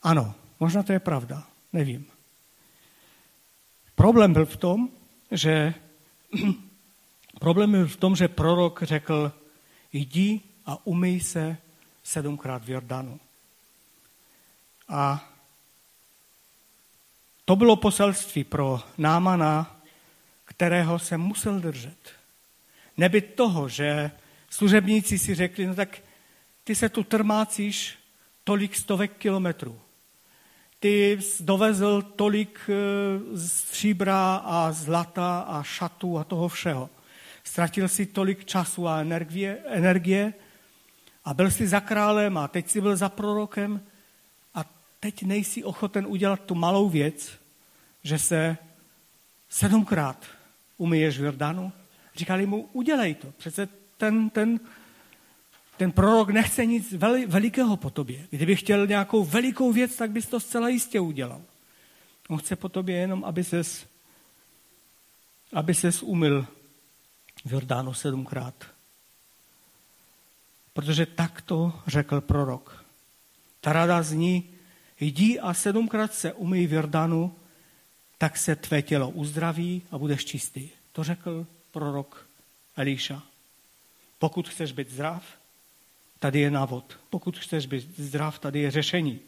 [0.02, 2.13] Ano, možná to je pravda, nevím.
[4.04, 4.88] Problém byl v tom,
[5.30, 5.74] že
[7.40, 9.32] problém byl v tom, že prorok řekl,
[9.92, 11.56] jdi a umyj se
[12.02, 13.20] sedmkrát v Jordanu.
[14.88, 15.32] A
[17.44, 19.80] to bylo poselství pro Námana,
[20.44, 22.12] kterého se musel držet.
[22.96, 24.10] Nebyt toho, že
[24.50, 26.02] služebníci si řekli, no tak
[26.64, 27.98] ty se tu trmácíš
[28.44, 29.80] tolik stovek kilometrů.
[30.84, 36.90] Ty dovezl tolik e, stříbra a zlata a šatů a toho všeho.
[37.44, 40.34] Ztratil si tolik času a energie, energie
[41.24, 43.80] a byl jsi za králem a teď jsi byl za prorokem
[44.54, 44.64] a
[45.00, 47.32] teď nejsi ochoten udělat tu malou věc,
[48.02, 48.56] že se
[49.48, 50.26] sedmkrát
[50.76, 51.72] umyješ v Jordánu.
[52.16, 53.32] Říkali mu, udělej to.
[53.36, 54.60] Přece ten, ten,
[55.76, 56.92] ten prorok nechce nic
[57.26, 58.26] velikého po tobě.
[58.30, 61.42] Kdyby chtěl nějakou velikou věc, tak bys to zcela jistě udělal.
[62.28, 63.86] On chce po tobě jenom, aby ses,
[65.52, 66.46] aby ses umyl
[67.44, 68.54] v Jordánu sedmkrát.
[70.72, 72.84] Protože tak to řekl prorok.
[73.60, 74.50] Ta rada zní,
[75.00, 77.36] jdi a sedmkrát se umyj v Jordánu,
[78.18, 80.68] tak se tvé tělo uzdraví a budeš čistý.
[80.92, 82.26] To řekl prorok
[82.76, 83.22] Elíša.
[84.18, 85.24] Pokud chceš být zdrav,
[86.24, 86.98] tady je návod.
[87.10, 89.20] Pokud chceš být zdrav, tady je řešení.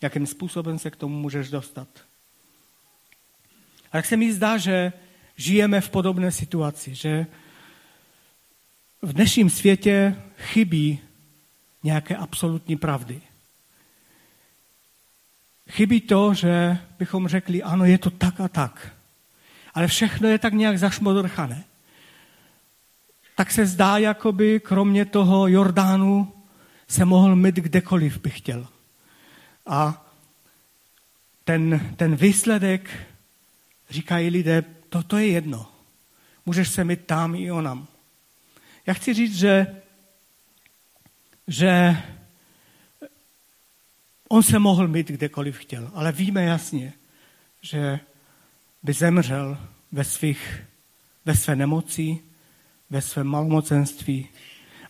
[0.00, 1.88] Jakým způsobem se k tomu můžeš dostat.
[3.86, 4.92] A tak se mi zdá, že
[5.36, 7.26] žijeme v podobné situaci, že
[9.02, 10.98] v dnešním světě chybí
[11.82, 13.20] nějaké absolutní pravdy.
[15.70, 18.96] Chybí to, že bychom řekli, ano, je to tak a tak.
[19.74, 21.64] Ale všechno je tak nějak zašmodrchané.
[23.36, 26.37] Tak se zdá, jako by kromě toho Jordánu
[26.88, 28.68] se mohl myt kdekoliv by chtěl.
[29.66, 30.06] A
[31.44, 32.90] ten, ten výsledek,
[33.90, 35.72] říkají lidé, to, to je jedno.
[36.46, 37.86] Můžeš se myt tam i onam.
[38.86, 39.82] Já chci říct, že,
[41.48, 41.96] že
[44.28, 46.92] on se mohl mít kdekoliv chtěl, ale víme jasně,
[47.62, 48.00] že
[48.82, 49.58] by zemřel
[49.92, 50.62] ve, svých,
[51.24, 52.18] ve své nemoci,
[52.90, 54.28] ve svém malmocenství.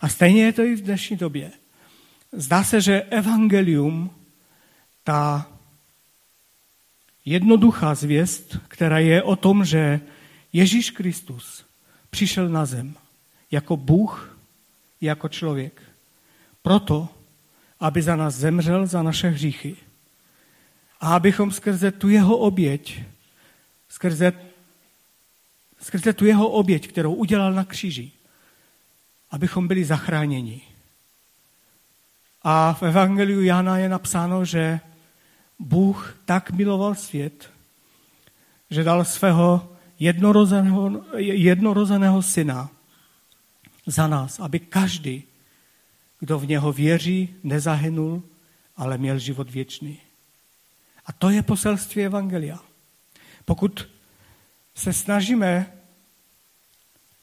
[0.00, 1.52] A stejně je to i v dnešní době.
[2.32, 4.10] Zdá se, že evangelium,
[5.04, 5.46] ta
[7.24, 10.00] jednoduchá zvěst, která je o tom, že
[10.52, 11.64] Ježíš Kristus
[12.10, 12.94] přišel na zem
[13.50, 14.38] jako Bůh,
[15.00, 15.82] jako člověk.
[16.62, 17.08] Proto,
[17.80, 19.76] aby za nás zemřel za naše hříchy.
[21.00, 23.02] A abychom skrze tu jeho oběť,
[23.88, 24.32] skrze,
[25.80, 28.12] skrze tu jeho oběť, kterou udělal na kříži,
[29.30, 30.62] abychom byli zachráněni.
[32.42, 34.80] A v Evangeliu Jana je napsáno, že
[35.58, 37.50] Bůh tak miloval svět,
[38.70, 42.70] že dal svého jednorozeného, jednorozeného syna
[43.86, 45.22] za nás, aby každý,
[46.20, 48.22] kdo v něho věří, nezahynul,
[48.76, 49.98] ale měl život věčný.
[51.06, 52.58] A to je poselství Evangelia.
[53.44, 53.88] Pokud
[54.74, 55.72] se snažíme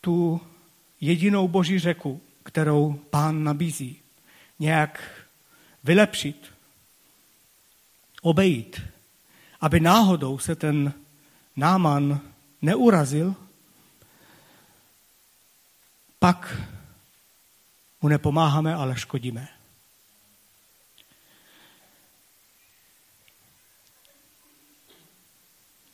[0.02, 0.42] tu
[1.02, 3.98] jedinou boží řeku, kterou pán nabízí,
[4.60, 5.04] nějak
[5.84, 6.54] vylepšit,
[8.22, 8.82] obejít,
[9.62, 10.94] aby náhodou se ten
[11.56, 12.22] náman
[12.62, 13.36] neurazil,
[16.20, 16.62] pak
[18.02, 19.48] mu nepomáháme, ale škodíme.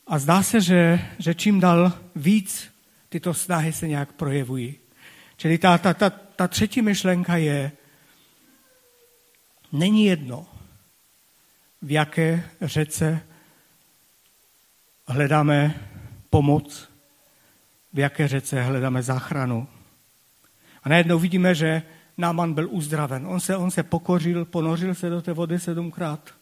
[0.07, 2.72] A zdá se, že, že čím dál víc
[3.09, 4.76] tyto snahy se nějak projevují.
[5.38, 7.72] Čili ta, ta, ta, ta třetí myšlenka je,
[9.72, 10.45] není jedno,
[11.82, 13.22] v jaké řece
[15.07, 15.76] hledáme
[16.30, 16.89] pomoc,
[17.93, 19.67] v jaké řece hledáme záchranu.
[20.84, 21.82] A najednou vidíme, že
[22.17, 23.28] Náman byl uzdraven.
[23.28, 26.34] On se, on se pokořil, ponořil se do té vody sedmkrát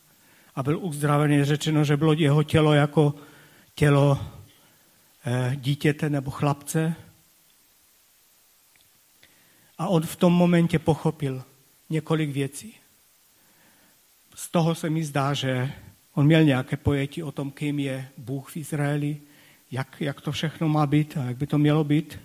[0.56, 1.32] a byl uzdraven.
[1.32, 3.16] Je řečeno, že bylo jeho tělo jako
[3.76, 4.20] tělo
[5.26, 6.96] eh, dítěte nebo chlapce.
[9.78, 11.44] A on v tom momentě pochopil
[11.90, 12.76] několik věcí.
[14.36, 15.72] Z toho se mi zdá, že
[16.14, 19.18] on měl nějaké pojetí o tom, kým je Bůh v Izraeli,
[19.72, 22.20] jak, jak to všechno má být a jak by to mělo být.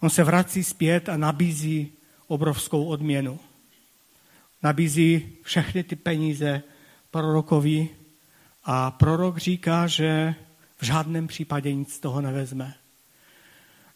[0.00, 1.92] On se vrací zpět a nabízí
[2.26, 3.38] obrovskou odměnu.
[4.62, 6.62] Nabízí všechny ty peníze
[7.10, 7.88] prorokovi
[8.64, 10.34] a prorok říká, že
[10.76, 12.74] v žádném případě nic z toho nevezme.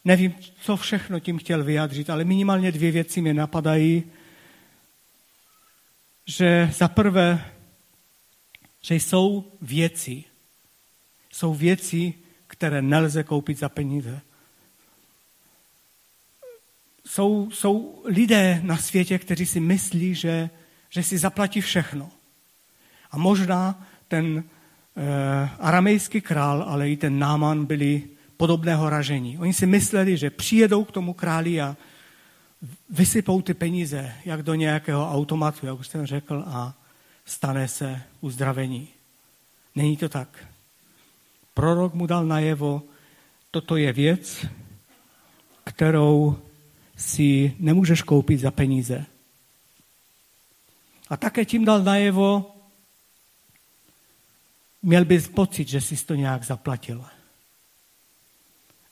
[0.05, 4.03] Nevím, co všechno tím chtěl vyjádřit, ale minimálně dvě věci mě napadají,
[6.31, 7.45] že za prvé,
[8.81, 10.23] že jsou věci,
[11.31, 12.13] jsou věci,
[12.47, 14.21] které nelze koupit za peníze.
[17.05, 20.49] Jsou, jsou lidé na světě, kteří si myslí, že,
[20.89, 22.11] že si zaplatí všechno.
[23.11, 24.43] A možná ten
[24.91, 28.03] Eh, aramejský král, ale i ten Náman byli
[28.37, 29.37] podobného ražení.
[29.37, 31.77] Oni si mysleli, že přijedou k tomu králi a
[32.89, 36.73] vysypou ty peníze, jak do nějakého automatu, jak už jsem řekl, a
[37.25, 38.87] stane se uzdravení.
[39.75, 40.47] Není to tak.
[41.53, 42.83] Prorok mu dal najevo,
[43.51, 44.45] toto je věc,
[45.63, 46.39] kterou
[46.97, 49.05] si nemůžeš koupit za peníze.
[51.09, 52.55] A také tím dal najevo,
[54.81, 57.05] měl bys pocit, že jsi to nějak zaplatil.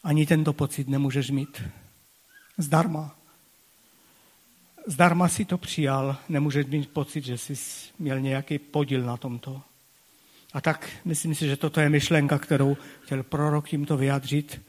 [0.03, 1.63] Ani tento pocit nemůžeš mít.
[2.57, 3.18] Zdarma.
[4.89, 7.53] Zdarma si to přijal, nemůžeš mít pocit, že jsi
[7.99, 9.61] měl nějaký podíl na tomto.
[10.53, 14.61] A tak myslím si, že toto je myšlenka, kterou chtěl prorok tímto vyjádřit.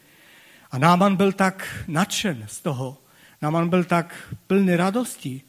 [0.71, 2.99] A Náman byl tak nadšen z toho,
[3.43, 5.43] Náman byl tak plný radosti,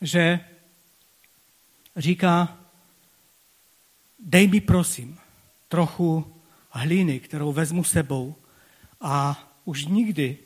[0.00, 0.40] že
[1.96, 2.58] říká,
[4.18, 5.18] dej mi prosím
[5.68, 6.34] trochu
[6.70, 8.34] hlíny, kterou vezmu sebou
[9.00, 10.38] a už nikdy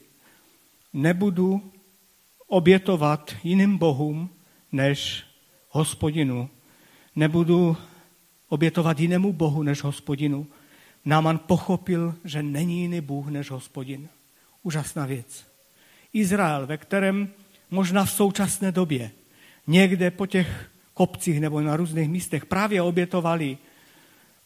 [0.93, 1.73] nebudu
[2.51, 4.31] obětovat jiným bohům
[4.73, 5.25] než
[5.69, 6.51] hospodinu.
[7.17, 7.77] Nebudu
[8.49, 10.47] obětovat jinému bohu než hospodinu.
[11.05, 14.09] Náman pochopil, že není jiný bůh než hospodin.
[14.63, 15.47] Úžasná věc.
[16.13, 17.29] Izrael, ve kterém
[17.71, 19.11] možná v současné době
[19.67, 23.59] někde po těch kopcích nebo na různých místech právě obětovali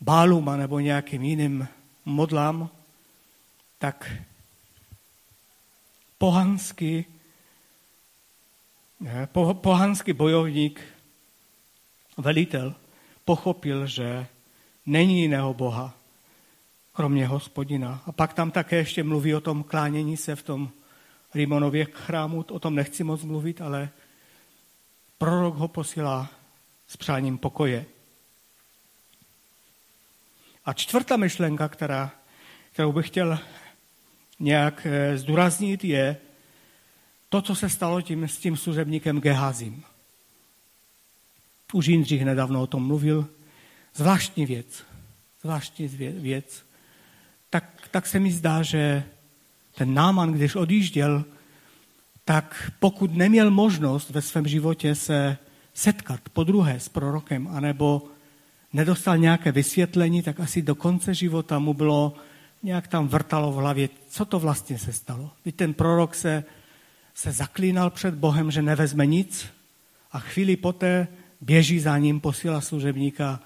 [0.00, 1.68] Báluma nebo nějakým jiným
[2.04, 2.68] modlám,
[3.78, 4.12] tak
[6.18, 7.13] pohanský,
[9.26, 10.80] po, pohanský bojovník,
[12.16, 12.74] velitel,
[13.24, 14.26] pochopil, že
[14.86, 15.94] není jiného Boha,
[16.92, 18.02] kromě hospodina.
[18.06, 20.70] A pak tam také ještě mluví o tom klánění se v tom
[21.34, 23.88] Rimonově chrámu, o tom nechci moc mluvit, ale
[25.18, 26.28] prorok ho posílá
[26.86, 27.84] s přáním pokoje.
[30.64, 32.10] A čtvrtá myšlenka, která,
[32.72, 33.38] kterou bych chtěl
[34.40, 36.16] nějak eh, zdůraznit, je
[37.34, 39.82] to, co se stalo tím, s tím služebníkem Gehazim.
[41.72, 43.26] Už Jindřich nedávno o tom mluvil.
[43.94, 44.84] Zvláštní věc.
[45.42, 46.64] Zvláštní věc.
[47.50, 49.04] Tak, tak se mi zdá, že
[49.74, 51.24] ten náman, když odjížděl,
[52.24, 55.38] tak pokud neměl možnost ve svém životě se
[55.74, 58.02] setkat po druhé s prorokem, anebo
[58.72, 62.14] nedostal nějaké vysvětlení, tak asi do konce života mu bylo
[62.62, 65.30] nějak tam vrtalo v hlavě, co to vlastně se stalo.
[65.44, 66.44] Víte, ten prorok se,
[67.14, 69.46] se zaklínal před Bohem, že nevezme nic
[70.12, 71.08] a chvíli poté
[71.40, 73.40] běží za ním, posílá služebníka,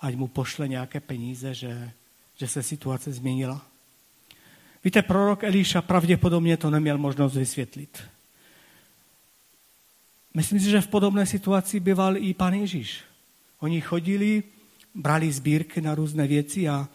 [0.00, 1.90] ať mu pošle nějaké peníze, že
[2.36, 3.66] že se situace změnila.
[4.84, 8.02] Víte, prorok Elíša pravděpodobně to neměl možnost vysvětlit.
[10.34, 13.00] Myslím si, že v podobné situaci býval i pan Ježíš.
[13.60, 14.42] Oni chodili,
[14.94, 16.88] brali sbírky na různé věci a,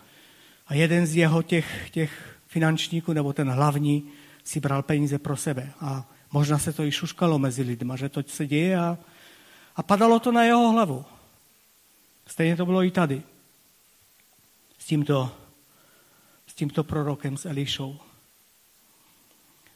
[0.68, 4.04] a jeden z jeho těch, těch finančníků, nebo ten hlavní,
[4.44, 5.72] si bral peníze pro sebe.
[5.80, 8.98] A možná se to i šuškalo mezi lidma, že to se děje a,
[9.76, 11.06] a padalo to na jeho hlavu.
[12.28, 13.24] Stejně to bylo i tady.
[14.78, 15.32] S tímto,
[16.48, 18.00] s tímto prorokem, s Elišou.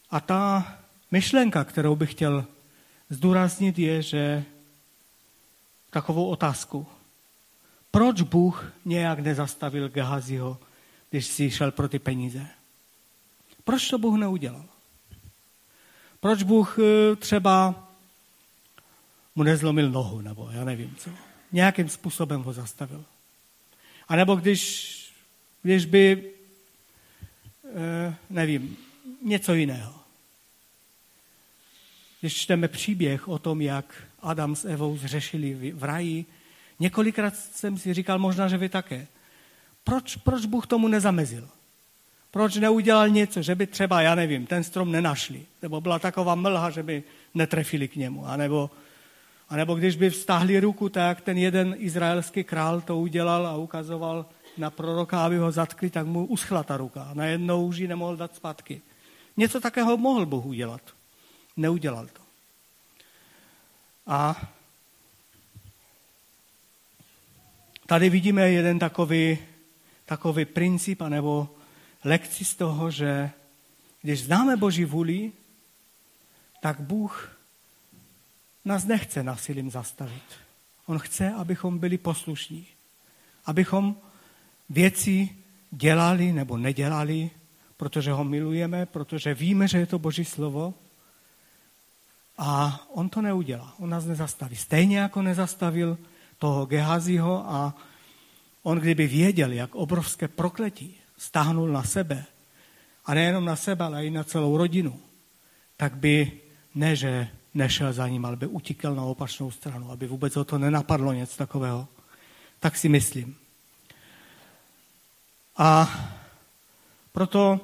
[0.10, 0.74] A ta
[1.12, 2.46] myšlenka, kterou bych chtěl
[3.10, 4.44] zdůraznit, je, že
[5.90, 6.88] takovou otázku.
[7.92, 10.60] Proč Bůh nějak nezastavil Gehaziho,
[11.10, 12.48] když si šel pro ty peníze?
[13.64, 14.73] Proč to Bůh neudělal?
[16.24, 17.88] Proč Bůh eh, třeba
[19.36, 21.10] mu nezlomil nohu, nebo já nevím co.
[21.52, 23.06] Nějakým způsobem ho zastavil.
[24.08, 24.94] A nebo když,
[25.62, 26.32] když by,
[27.76, 28.78] eh, nevím,
[29.22, 29.96] něco jiného.
[32.20, 36.26] Když čteme příběh o tom, jak Adam s Evou zřešili v raji,
[36.80, 39.08] několikrát jsem si říkal, možná, že vy také.
[39.84, 41.50] Proč, proč Bůh tomu nezamezil?
[42.34, 46.70] Proč neudělal něco, že by třeba, já nevím, ten strom nenašli, nebo byla taková mlha,
[46.70, 47.04] že by
[47.34, 48.72] netrefili k němu, anebo,
[49.50, 54.26] anebo když by vstáhli ruku, tak ten jeden izraelský král to udělal a ukazoval
[54.58, 57.04] na proroka, aby ho zatkli, tak mu uschla ta ruka.
[57.04, 58.82] A najednou už ji nemohl dát zpátky.
[59.38, 60.82] Něco takého mohl Bůh udělat.
[61.58, 62.22] Neudělal to.
[64.08, 64.42] A
[67.86, 69.38] tady vidíme jeden takový,
[70.06, 71.53] takový princip, anebo
[72.04, 73.32] lekci z toho, že
[74.02, 75.32] když známe Boží vůli,
[76.62, 77.38] tak Bůh
[78.66, 80.24] nás nechce nasilím zastavit.
[80.86, 82.68] On chce, abychom byli poslušní.
[83.46, 83.96] Abychom
[84.70, 85.30] věci
[85.72, 87.30] dělali nebo nedělali,
[87.78, 90.74] protože ho milujeme, protože víme, že je to Boží slovo.
[92.38, 93.74] A on to neudělá.
[93.80, 94.56] On nás nezastaví.
[94.56, 95.98] Stejně jako nezastavil
[96.38, 97.76] toho Gehaziho a
[98.64, 102.26] on kdyby věděl, jak obrovské prokletí stáhnul na sebe,
[103.06, 105.00] a nejenom na sebe, ale i na celou rodinu,
[105.78, 106.32] tak by
[106.76, 110.58] ne, že nešel za ním, ale by utíkal na opačnou stranu, aby vůbec o to
[110.58, 111.88] nenapadlo něco takového.
[112.60, 113.36] Tak si myslím.
[115.58, 115.92] A
[117.12, 117.60] proto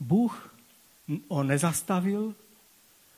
[0.00, 0.54] Bůh
[1.28, 2.34] on nezastavil,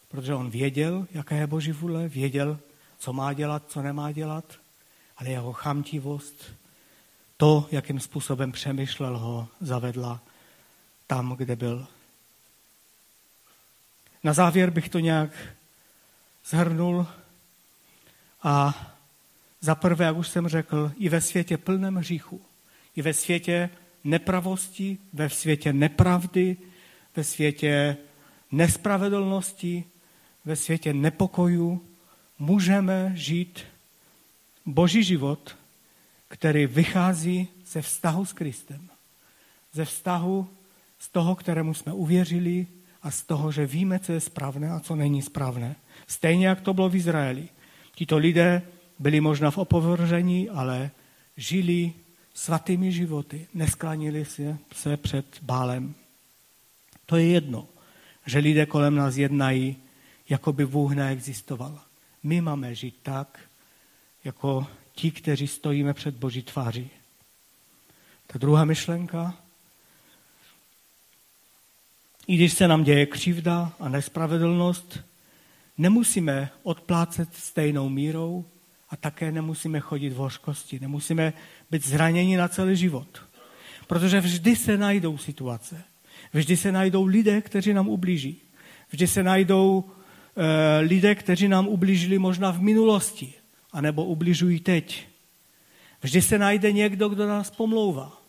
[0.08, 2.58] protože on věděl, jaká je Boží vůle, věděl,
[2.98, 4.44] co má dělat, co nemá dělat,
[5.16, 6.44] ale jeho chamtivost
[7.36, 10.20] to, jakým způsobem přemýšlel, ho zavedla
[11.06, 11.86] tam, kde byl.
[14.24, 15.30] Na závěr bych to nějak
[16.46, 17.06] zhrnul
[18.42, 18.74] a
[19.60, 22.40] za prvé, jak už jsem řekl, i ve světě plném hříchu,
[22.96, 23.70] i ve světě
[24.04, 26.56] nepravosti, ve světě nepravdy,
[27.16, 27.96] ve světě
[28.52, 29.84] nespravedlnosti,
[30.44, 31.88] ve světě nepokojů
[32.38, 33.60] můžeme žít
[34.66, 35.56] boží život
[36.34, 38.88] který vychází ze vztahu s Kristem.
[39.72, 40.48] Ze vztahu
[40.98, 42.66] z toho, kterému jsme uvěřili
[43.02, 45.76] a z toho, že víme, co je správné a co není správné.
[46.06, 47.48] Stejně, jak to bylo v Izraeli.
[47.94, 48.62] Tito lidé
[48.98, 50.90] byli možná v opovržení, ale
[51.36, 51.92] žili
[52.34, 55.94] svatými životy, nesklanili se, se před bálem.
[57.06, 57.68] To je jedno,
[58.26, 59.76] že lidé kolem nás jednají,
[60.28, 61.78] jako by Bůh neexistoval.
[62.22, 63.38] My máme žít tak,
[64.24, 66.90] jako ti, kteří stojíme před Boží tváří.
[68.26, 69.34] Ta druhá myšlenka,
[72.26, 74.98] i když se nám děje křivda a nespravedlnost,
[75.78, 78.44] nemusíme odplácet stejnou mírou
[78.90, 81.32] a také nemusíme chodit v hořkosti, nemusíme
[81.70, 83.22] být zraněni na celý život.
[83.86, 85.82] Protože vždy se najdou situace,
[86.32, 88.40] vždy se najdou lidé, kteří nám ublíží.
[88.90, 89.84] Vždy se najdou
[90.36, 93.34] e, lidé, kteří nám ublížili možná v minulosti
[93.74, 95.08] anebo ubližují teď.
[96.02, 98.22] Vždy se najde někdo, kdo nás pomlouvá.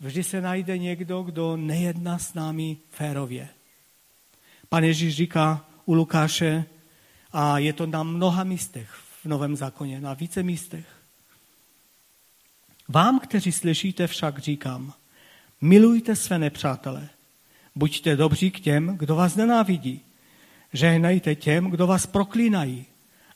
[0.00, 3.48] Vždy se najde někdo, kdo nejedná s námi férově.
[4.68, 6.64] Pan Ježíš říká u Lukáše,
[7.32, 8.90] a je to na mnoha místech
[9.22, 10.86] v Novém zákoně, na více místech.
[12.88, 14.92] Vám, kteří slyšíte, však říkám,
[15.60, 17.08] milujte své nepřátele,
[17.74, 20.00] buďte dobří k těm, kdo vás nenávidí,
[20.72, 22.86] žehnejte těm, kdo vás proklínají,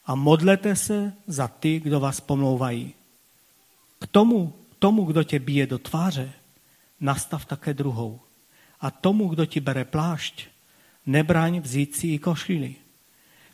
[0.08, 2.94] a modlete se za ty, kdo vás pomlouvají.
[4.00, 6.32] K tomu, tomu, kdo tě bije do tváře,
[7.00, 8.20] nastav také druhou.
[8.80, 10.44] A tomu, kdo ti bere plášť,
[11.06, 12.74] nebraň vzít si i košili.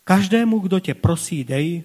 [0.05, 1.83] Každému, kdo tě prosí, dej.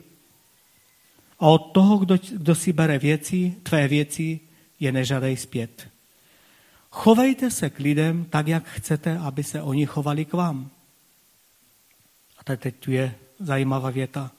[1.40, 4.40] A od toho, kdo, kdo si bere věci, tvé věci,
[4.80, 5.90] je nežadej zpět.
[6.90, 10.70] Chovejte se k lidem tak, jak chcete, aby se oni chovali k vám.
[12.38, 14.32] A teď tu je zajímavá věta.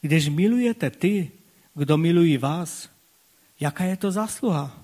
[0.00, 1.30] Když milujete ty,
[1.74, 2.90] kdo milují vás,
[3.60, 4.82] jaká je to zásluha?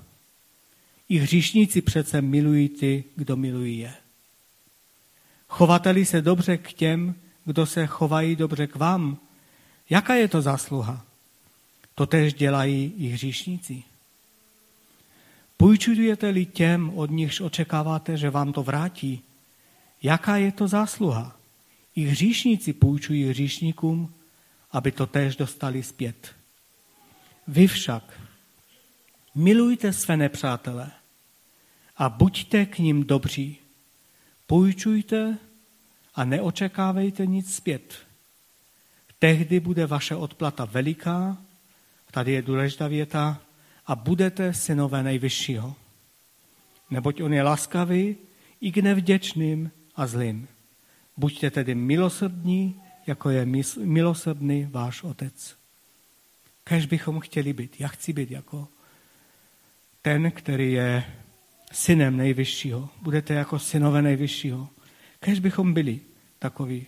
[1.08, 3.94] I hříšníci přece milují ty, kdo milují je.
[5.48, 9.18] Chovateli se dobře k těm, kdo se chovají dobře k vám,
[9.90, 11.04] jaká je to zásluha?
[11.94, 13.82] To tež dělají i hříšníci.
[15.56, 19.22] Půjčujete-li těm, od nichž očekáváte, že vám to vrátí,
[20.02, 21.36] jaká je to zásluha?
[21.96, 24.12] I hříšníci půjčují hříšníkům,
[24.74, 26.34] aby to též dostali zpět.
[27.48, 28.20] Vy však
[29.34, 30.90] milujte své nepřátele
[31.96, 33.58] a buďte k ním dobří.
[34.46, 35.38] Půjčujte
[36.14, 37.94] a neočekávejte nic zpět.
[39.18, 41.36] Tehdy bude vaše odplata veliká,
[42.10, 43.40] tady je důležitá věta,
[43.86, 45.74] a budete synové nejvyššího.
[46.90, 48.16] Neboť on je laskavý
[48.60, 50.48] i k nevděčným a zlým.
[51.16, 53.46] Buďte tedy milosrdní, jako je
[53.78, 55.57] milosrdný váš otec.
[56.64, 57.80] Kež bychom chtěli být.
[57.80, 58.68] Já chci být jako
[60.02, 61.05] ten, který je
[61.72, 62.88] synem nejvyššího.
[63.02, 64.68] Budete jako synové nejvyššího.
[65.20, 66.00] Kež bychom byli
[66.38, 66.86] takoví.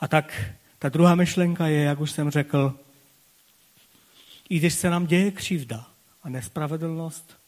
[0.00, 0.44] A tak
[0.78, 2.78] ta druhá myšlenka je, jak už jsem řekl,
[4.48, 5.86] i když se nám děje křivda
[6.22, 7.38] a nespravedlnost,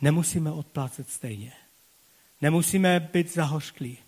[0.00, 1.52] nemusíme odplácet stejně.
[2.40, 3.98] Nemusíme být zahořklí.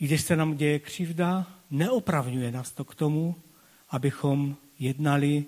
[0.00, 3.34] I když se nám děje křivda, neopravňuje nás to k tomu,
[3.90, 5.44] abychom jednali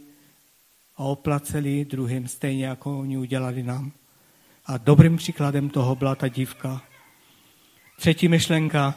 [0.96, 3.92] a oplaceli druhým stejně, jako oni udělali nám.
[4.66, 6.82] A dobrým příkladem toho byla ta dívka.
[7.96, 8.94] Třetí myšlenka.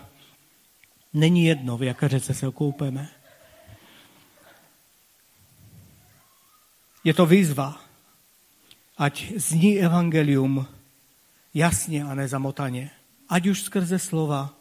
[1.14, 3.10] Není jedno, v jaké řece se okoupeme.
[7.04, 7.82] Je to výzva,
[8.98, 10.68] ať zní evangelium
[11.54, 12.92] jasně a nezamotaně.
[13.30, 14.55] Ať už skrze slova,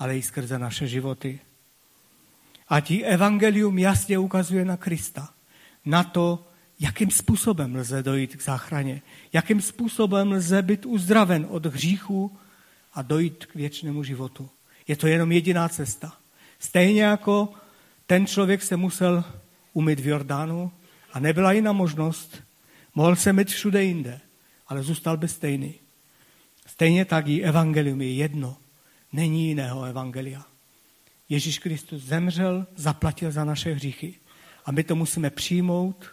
[0.00, 1.40] ale i skrze naše životy.
[2.68, 5.28] Ať evangelium jasně ukazuje na Krista,
[5.84, 6.46] na to,
[6.80, 12.38] jakým způsobem lze dojít k záchraně, jakým způsobem lze být uzdraven od hříchu
[12.94, 14.50] a dojít k věčnému životu.
[14.88, 16.16] Je to jenom jediná cesta.
[16.58, 17.52] Stejně jako
[18.06, 19.24] ten člověk se musel
[19.72, 20.72] umyt v Jordánu
[21.12, 22.42] a nebyla jiná možnost,
[22.94, 24.20] mohl se myt všude jinde,
[24.66, 25.74] ale zůstal by stejný.
[26.66, 28.56] Stejně tak i evangelium je jedno.
[29.12, 30.46] Není jiného evangelia.
[31.28, 34.14] Ježíš Kristus zemřel, zaplatil za naše hříchy.
[34.64, 36.06] A my to musíme přijmout,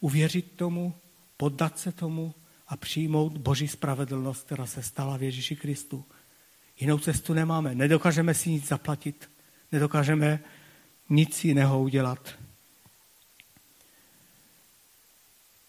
[0.00, 0.94] uvěřit tomu,
[1.36, 2.34] poddat se tomu
[2.68, 6.04] a přijmout Boží spravedlnost, která se stala v Ježíši Kristu.
[6.80, 7.74] Jinou cestu nemáme.
[7.74, 9.30] Nedokážeme si nic zaplatit.
[9.72, 10.40] Nedokážeme
[11.08, 12.34] nic jiného udělat.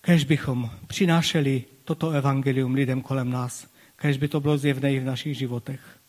[0.02, 5.06] Kež bychom přinášeli toto evangelium lidem kolem nás, kež by to bylo zjevné i v
[5.06, 6.01] našich životech.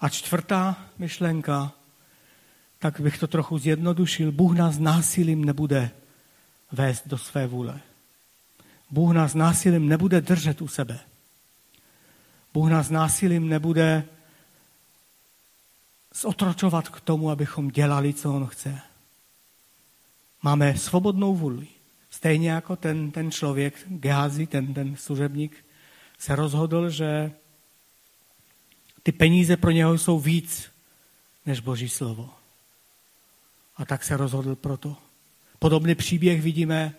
[0.00, 1.72] A čtvrtá myšlenka,
[2.78, 4.32] tak bych to trochu zjednodušil.
[4.32, 5.90] Bůh nás násilím nebude
[6.72, 7.80] vést do své vůle.
[8.90, 10.98] Bůh nás násilím nebude držet u sebe.
[12.54, 14.04] Bůh nás násilím nebude
[16.14, 18.80] zotročovat k tomu, abychom dělali, co On chce.
[20.42, 21.66] Máme svobodnou vůli.
[22.10, 25.64] Stejně jako ten, ten člověk, Gehazi, ten, ten služebník,
[26.18, 27.32] se rozhodl, že
[29.06, 30.70] ty peníze pro něho jsou víc
[31.46, 32.30] než Boží slovo.
[33.76, 34.96] A tak se rozhodl proto.
[35.58, 36.94] Podobný příběh vidíme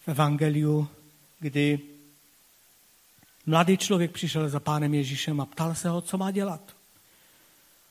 [0.00, 0.88] v Evangeliu,
[1.38, 1.80] kdy
[3.46, 6.76] mladý člověk přišel za pánem Ježíšem a ptal se ho, co má dělat.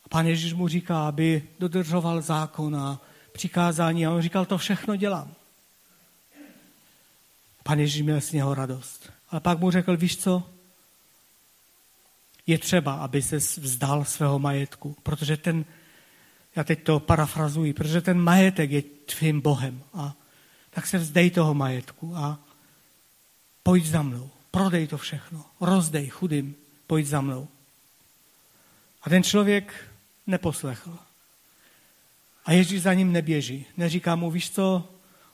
[0.05, 4.95] A pán Ježíš mu říká, aby dodržoval zákon a přikázání a on říkal, to všechno
[4.95, 5.33] dělám.
[7.63, 9.11] Pán Ježíš měl z něho radost.
[9.29, 10.49] Ale pak mu řekl, víš co,
[12.49, 15.65] je třeba, aby se vzdal svého majetku, protože ten,
[16.55, 19.83] já teď to parafrazuji, protože ten majetek je tvým Bohem.
[19.93, 20.15] A
[20.69, 22.39] tak se vzdej toho majetku a
[23.63, 24.29] pojď za mnou.
[24.51, 25.45] Prodej to všechno.
[25.61, 26.55] Rozdej chudým.
[26.87, 27.47] Pojď za mnou.
[29.01, 29.73] A ten člověk
[30.27, 30.97] neposlechl.
[32.45, 33.65] A Ježíš za ním neběží.
[33.77, 34.89] Neříká mu, víš co,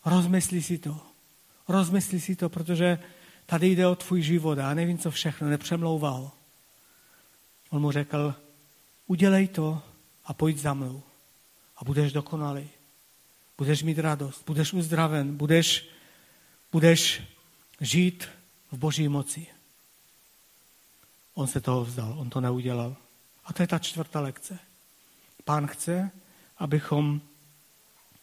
[0.05, 1.01] rozmysli si to.
[1.67, 2.99] Rozmysli si to, protože
[3.45, 6.31] tady jde o tvůj život a nevím, co všechno, nepřemlouval.
[7.75, 8.35] On mu řekl,
[9.07, 9.81] udělej to
[10.25, 11.03] a pojď za mnou
[11.77, 12.69] a budeš dokonalý.
[13.57, 15.89] Budeš mít radost, budeš uzdraven, budeš,
[16.71, 17.23] budeš
[17.81, 18.27] žít
[18.71, 19.47] v boží moci.
[21.33, 22.95] On se toho vzdal, on to neudělal.
[23.45, 24.59] A to je ta čtvrtá lekce.
[25.43, 26.11] Pán chce,
[26.57, 27.21] abychom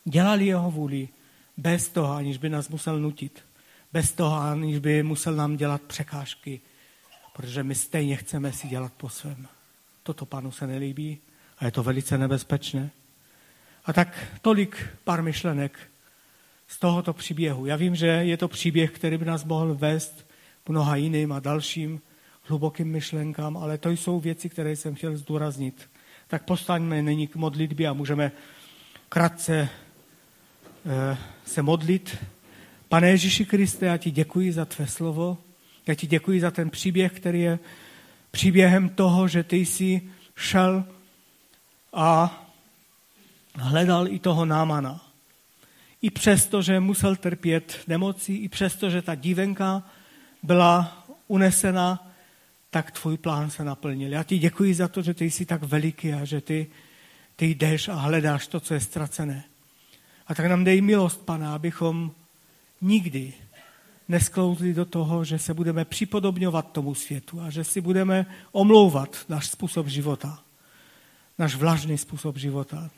[0.05, 1.09] dělali jeho vůli
[1.57, 3.45] bez toho, aniž by nás musel nutit.
[3.93, 6.61] Bez toho, aniž by musel nám dělat překážky,
[7.33, 9.47] protože my stejně chceme si dělat po svém.
[10.03, 11.19] Toto panu se nelíbí
[11.59, 12.91] a je to velice nebezpečné.
[13.85, 15.79] A tak tolik pár myšlenek
[16.69, 17.67] z tohoto příběhu.
[17.67, 20.27] Já vím, že je to příběh, který by nás mohl vést
[20.69, 22.01] mnoha jiným a dalším
[22.43, 25.91] hlubokým myšlenkám, ale to jsou věci, které jsem chtěl zdůraznit.
[26.29, 28.33] Tak postaňme nyní k modlitbě a můžeme
[29.09, 29.69] krátce
[30.87, 32.17] eh, se modlit.
[32.89, 35.39] Pane Ježíši Kriste, já ti děkuji za tvé slovo.
[35.87, 37.59] Já ti děkuji za ten příběh, který je
[38.31, 40.03] příběhem toho, že ty jsi
[40.37, 40.85] šel
[41.93, 42.39] a
[43.55, 45.07] hledal i toho námana.
[46.03, 49.83] I přesto, že musel trpět nemocí, i přesto, že ta dívenka
[50.43, 52.13] byla unesena,
[52.71, 54.13] tak tvůj plán se naplnil.
[54.13, 56.67] Já ti děkuji za to, že ty jsi tak veliký a že ty,
[57.37, 59.45] ty jdeš a hledáš to, co je ztracené.
[60.27, 62.13] A tak nám dej milost, Pana, abychom
[62.81, 63.33] nikdy
[64.09, 69.47] nesklouzli do toho, že se budeme připodobňovat tomu světu a že si budeme omlouvat náš
[69.47, 70.43] způsob života,
[71.39, 72.91] náš vlažný způsob života.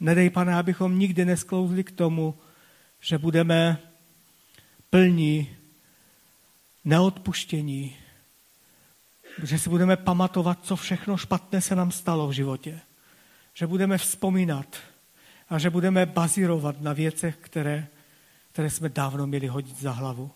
[0.00, 2.34] Nedej, pane, abychom nikdy nesklouzli k tomu,
[3.00, 3.78] že budeme
[4.90, 5.50] plní
[6.84, 7.96] neodpuštění,
[9.42, 12.80] že si budeme pamatovat, co všechno špatné se nám stalo v životě.
[13.54, 14.76] Že budeme vzpomínat
[15.48, 17.88] a že budeme bazírovat na věcech, které,
[18.56, 20.30] které jsme dávno měli hodit za hlavu.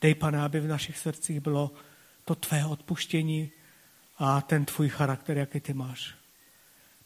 [0.00, 1.70] Dej, pane, aby v našich srdcích bylo
[2.24, 3.50] to tvé odpuštění
[4.18, 6.14] a ten tvůj charakter, jaký ty máš.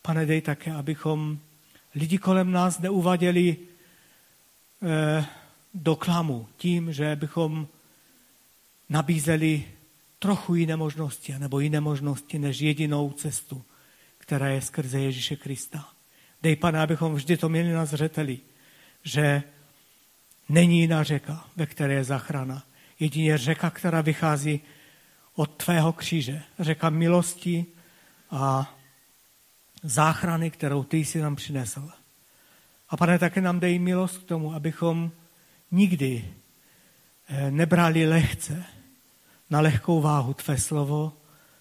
[0.03, 1.39] Pane, dej také, abychom
[1.95, 3.57] lidi kolem nás neuvaděli
[4.83, 5.25] eh,
[5.75, 7.69] do klamu tím, že bychom
[8.89, 9.65] nabízeli
[10.19, 13.65] trochu jiné možnosti, nebo jiné možnosti než jedinou cestu,
[14.19, 15.89] která je skrze Ježíše Krista.
[16.43, 18.39] Dej, pane, abychom vždy to měli na zřeteli,
[19.03, 19.43] že
[20.49, 22.63] není jiná řeka, ve které je zachrana.
[23.01, 24.61] Jedině řeka, která vychází
[25.35, 26.43] od tvého kříže.
[26.59, 27.67] Řeka milosti
[28.31, 28.75] a
[29.83, 31.91] záchrany, kterou ty jsi nám přinesl.
[32.89, 35.11] A pane, také nám dej milost k tomu, abychom
[35.71, 36.25] nikdy
[37.29, 38.65] eh, nebrali lehce
[39.51, 41.13] na lehkou váhu tvé slovo,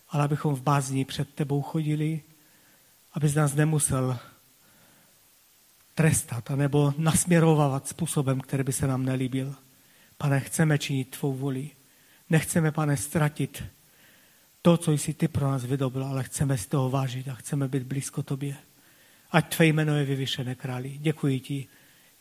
[0.10, 2.22] ale abychom v bázní před tebou chodili,
[3.14, 4.20] abys nás nemusel
[5.98, 9.56] trestat anebo nasměrovávat způsobem, který by se nám nelíbil.
[10.18, 11.70] Pane, chceme činit tvou vůli.
[12.30, 13.64] Nechceme, pane, ztratit
[14.62, 17.84] to, co jsi ty pro nás vydobil, ale chceme si toho vážit a chceme být
[17.84, 18.56] blízko tobě.
[19.32, 20.98] Ať tvé jméno je vyvyšené králi.
[20.98, 21.68] Děkuji ti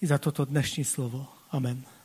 [0.00, 1.26] i za toto dnešní slovo.
[1.50, 1.95] Amen.